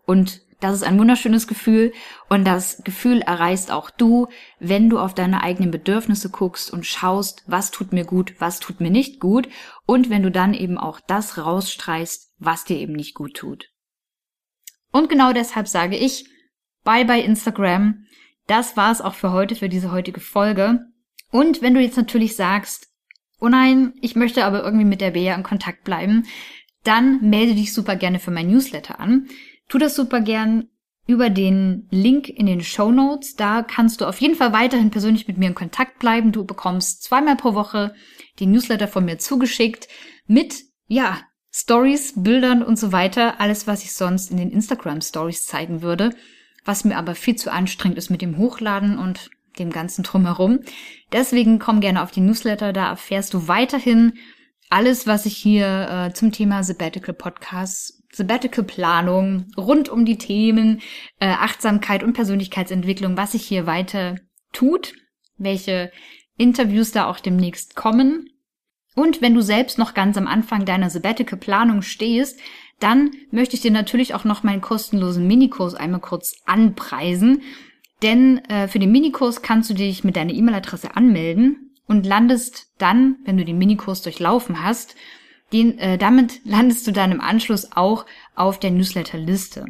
Und 0.05 0.41
das 0.63 0.75
ist 0.75 0.83
ein 0.83 0.97
wunderschönes 0.97 1.47
Gefühl 1.47 1.91
und 2.29 2.45
das 2.45 2.83
Gefühl 2.85 3.19
erreichst 3.19 3.69
auch 3.69 3.89
du, 3.89 4.27
wenn 4.59 4.89
du 4.89 4.97
auf 4.97 5.13
deine 5.13 5.43
eigenen 5.43 5.71
Bedürfnisse 5.71 6.29
guckst 6.29 6.71
und 6.71 6.85
schaust, 6.85 7.43
was 7.47 7.69
tut 7.69 7.91
mir 7.91 8.05
gut, 8.05 8.35
was 8.39 8.61
tut 8.61 8.79
mir 8.79 8.89
nicht 8.89 9.19
gut 9.19 9.49
und 9.85 10.09
wenn 10.09 10.23
du 10.23 10.31
dann 10.31 10.53
eben 10.53 10.77
auch 10.77 11.01
das 11.05 11.37
rausstreichst, 11.37 12.33
was 12.37 12.63
dir 12.63 12.77
eben 12.77 12.93
nicht 12.93 13.13
gut 13.13 13.35
tut. 13.35 13.71
Und 14.93 15.09
genau 15.09 15.33
deshalb 15.33 15.67
sage 15.67 15.97
ich, 15.97 16.29
bye 16.85 17.03
bye 17.03 17.21
Instagram. 17.21 18.05
Das 18.47 18.77
war's 18.77 19.01
auch 19.01 19.15
für 19.15 19.33
heute, 19.33 19.55
für 19.55 19.67
diese 19.67 19.91
heutige 19.91 20.21
Folge. 20.21 20.79
Und 21.33 21.63
wenn 21.63 21.73
du 21.73 21.81
jetzt 21.81 21.97
natürlich 21.97 22.35
sagst, 22.35 22.89
oh 23.41 23.49
nein, 23.49 23.93
ich 24.01 24.15
möchte 24.15 24.45
aber 24.45 24.63
irgendwie 24.63 24.85
mit 24.85 25.01
der 25.01 25.09
Bea 25.09 25.33
in 25.33 25.41
Kontakt 25.41 25.83
bleiben, 25.83 26.27
dann 26.83 27.27
melde 27.27 27.55
dich 27.55 27.73
super 27.73 27.95
gerne 27.95 28.19
für 28.19 28.29
mein 28.29 28.51
Newsletter 28.51 28.99
an. 28.99 29.27
Tu 29.67 29.79
das 29.79 29.95
super 29.95 30.21
gern 30.21 30.67
über 31.07 31.31
den 31.31 31.87
Link 31.89 32.29
in 32.29 32.45
den 32.45 32.61
Show 32.61 32.91
Notes. 32.91 33.35
Da 33.35 33.63
kannst 33.63 33.99
du 33.99 34.05
auf 34.05 34.21
jeden 34.21 34.35
Fall 34.35 34.53
weiterhin 34.53 34.91
persönlich 34.91 35.27
mit 35.27 35.39
mir 35.39 35.47
in 35.47 35.55
Kontakt 35.55 35.97
bleiben. 35.97 36.31
Du 36.31 36.45
bekommst 36.45 37.01
zweimal 37.01 37.35
pro 37.35 37.55
Woche 37.55 37.95
die 38.37 38.45
Newsletter 38.45 38.87
von 38.87 39.03
mir 39.03 39.17
zugeschickt 39.17 39.87
mit, 40.27 40.65
ja, 40.85 41.19
Stories, 41.51 42.13
Bildern 42.15 42.61
und 42.61 42.77
so 42.77 42.91
weiter. 42.91 43.41
Alles, 43.41 43.65
was 43.65 43.83
ich 43.83 43.93
sonst 43.93 44.29
in 44.29 44.37
den 44.37 44.51
Instagram 44.51 45.01
Stories 45.01 45.47
zeigen 45.47 45.81
würde. 45.81 46.15
Was 46.63 46.85
mir 46.85 46.95
aber 46.95 47.15
viel 47.15 47.37
zu 47.37 47.51
anstrengend 47.51 47.97
ist 47.97 48.11
mit 48.11 48.21
dem 48.21 48.37
Hochladen 48.37 48.99
und 48.99 49.31
dem 49.59 49.69
ganzen 49.71 50.03
drumherum. 50.03 50.59
Deswegen 51.11 51.59
komm 51.59 51.79
gerne 51.81 52.01
auf 52.01 52.11
die 52.11 52.21
Newsletter. 52.21 52.73
Da 52.73 52.89
erfährst 52.89 53.33
du 53.33 53.47
weiterhin 53.47 54.13
alles, 54.69 55.05
was 55.07 55.25
ich 55.25 55.37
hier 55.37 55.89
äh, 55.89 56.13
zum 56.13 56.31
Thema 56.31 56.63
Sabbatical 56.63 57.13
Podcasts 57.13 58.03
Sabbatical-Planung 58.13 59.47
rund 59.57 59.89
um 59.89 60.05
die 60.05 60.17
Themen 60.17 60.81
äh, 61.19 61.27
Achtsamkeit 61.27 62.03
und 62.03 62.13
Persönlichkeitsentwicklung, 62.13 63.17
was 63.17 63.31
sich 63.33 63.43
hier 63.43 63.65
weiter 63.65 64.17
tut, 64.51 64.93
welche 65.37 65.91
Interviews 66.37 66.91
da 66.91 67.07
auch 67.07 67.19
demnächst 67.19 67.75
kommen. 67.75 68.29
Und 68.95 69.21
wenn 69.21 69.33
du 69.33 69.41
selbst 69.41 69.79
noch 69.79 69.95
ganz 69.95 70.17
am 70.17 70.27
Anfang 70.27 70.65
deiner 70.65 70.91
Sabbatical-Planung 70.91 71.81
stehst, 71.81 72.39
dann 72.79 73.11
möchte 73.31 73.55
ich 73.55 73.61
dir 73.61 73.71
natürlich 73.71 74.13
auch 74.13 74.23
noch 74.23 74.43
meinen 74.43 74.61
kostenlosen 74.61 75.25
Minikurs 75.25 75.73
einmal 75.73 76.01
kurz 76.01 76.35
anpreisen. 76.45 77.41
Denn 78.01 78.39
äh, 78.45 78.67
für 78.67 78.79
den 78.79 78.91
Minikurs 78.91 79.41
kannst 79.41 79.69
du 79.69 79.73
dich 79.73 80.03
mit 80.03 80.15
deiner 80.15 80.33
E-Mail-Adresse 80.33 80.95
anmelden 80.95 81.71
und 81.87 82.05
landest 82.05 82.71
dann, 82.77 83.17
wenn 83.25 83.37
du 83.37 83.45
den 83.45 83.57
Minikurs 83.57 84.01
durchlaufen 84.01 84.63
hast, 84.63 84.95
den, 85.51 85.77
äh, 85.77 85.97
damit 85.97 86.41
landest 86.45 86.87
du 86.87 86.91
dann 86.91 87.11
im 87.11 87.21
Anschluss 87.21 87.71
auch 87.73 88.05
auf 88.35 88.59
der 88.59 88.71
Newsletter-Liste. 88.71 89.65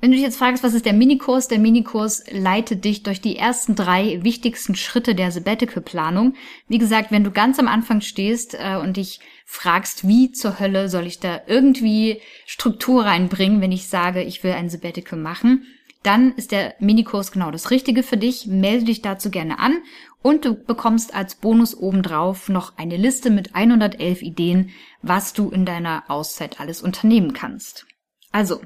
Wenn 0.00 0.12
du 0.12 0.16
dich 0.16 0.24
jetzt 0.24 0.38
fragst, 0.38 0.62
was 0.62 0.74
ist 0.74 0.86
der 0.86 0.92
Minikurs? 0.92 1.48
Der 1.48 1.58
Minikurs 1.58 2.22
leitet 2.30 2.84
dich 2.84 3.02
durch 3.02 3.20
die 3.20 3.36
ersten 3.36 3.74
drei 3.74 4.22
wichtigsten 4.22 4.76
Schritte 4.76 5.16
der 5.16 5.32
Sabbatical-Planung. 5.32 6.34
Wie 6.68 6.78
gesagt, 6.78 7.10
wenn 7.10 7.24
du 7.24 7.32
ganz 7.32 7.58
am 7.58 7.66
Anfang 7.66 8.00
stehst 8.00 8.54
äh, 8.54 8.76
und 8.76 8.96
dich 8.96 9.18
fragst, 9.44 10.06
wie 10.06 10.30
zur 10.30 10.60
Hölle 10.60 10.88
soll 10.88 11.06
ich 11.06 11.18
da 11.18 11.40
irgendwie 11.48 12.20
Struktur 12.46 13.06
reinbringen, 13.06 13.60
wenn 13.60 13.72
ich 13.72 13.88
sage, 13.88 14.22
ich 14.22 14.44
will 14.44 14.52
ein 14.52 14.70
Sabbatical 14.70 15.18
machen, 15.18 15.66
dann 16.02 16.32
ist 16.32 16.52
der 16.52 16.74
Minikurs 16.78 17.32
genau 17.32 17.50
das 17.50 17.70
Richtige 17.70 18.02
für 18.02 18.16
dich. 18.16 18.46
Melde 18.46 18.86
dich 18.86 19.02
dazu 19.02 19.30
gerne 19.30 19.58
an 19.58 19.78
und 20.22 20.44
du 20.44 20.54
bekommst 20.54 21.14
als 21.14 21.34
Bonus 21.34 21.76
obendrauf 21.76 22.48
noch 22.48 22.76
eine 22.76 22.96
Liste 22.96 23.30
mit 23.30 23.54
111 23.54 24.22
Ideen, 24.22 24.70
was 25.02 25.32
du 25.32 25.50
in 25.50 25.64
deiner 25.64 26.04
Auszeit 26.08 26.60
alles 26.60 26.82
unternehmen 26.82 27.32
kannst. 27.32 27.86
Also, 28.30 28.60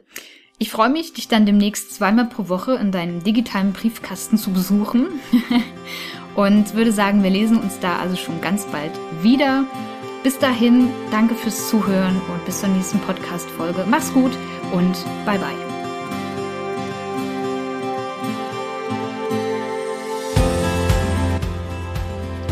ich 0.58 0.70
freue 0.70 0.90
mich, 0.90 1.12
dich 1.12 1.28
dann 1.28 1.46
demnächst 1.46 1.94
zweimal 1.94 2.26
pro 2.26 2.48
Woche 2.48 2.74
in 2.74 2.92
deinem 2.92 3.24
digitalen 3.24 3.72
Briefkasten 3.72 4.38
zu 4.38 4.52
besuchen 4.52 5.08
und 6.36 6.74
würde 6.74 6.92
sagen, 6.92 7.22
wir 7.22 7.30
lesen 7.30 7.58
uns 7.58 7.80
da 7.80 7.96
also 7.96 8.16
schon 8.16 8.40
ganz 8.40 8.66
bald 8.66 8.92
wieder. 9.22 9.64
Bis 10.22 10.38
dahin, 10.38 10.88
danke 11.10 11.34
fürs 11.34 11.68
Zuhören 11.68 12.20
und 12.32 12.44
bis 12.44 12.60
zur 12.60 12.68
nächsten 12.68 13.00
Podcast-Folge. 13.00 13.84
Mach's 13.88 14.12
gut 14.12 14.32
und 14.72 14.94
bye 15.26 15.38
bye. 15.38 15.71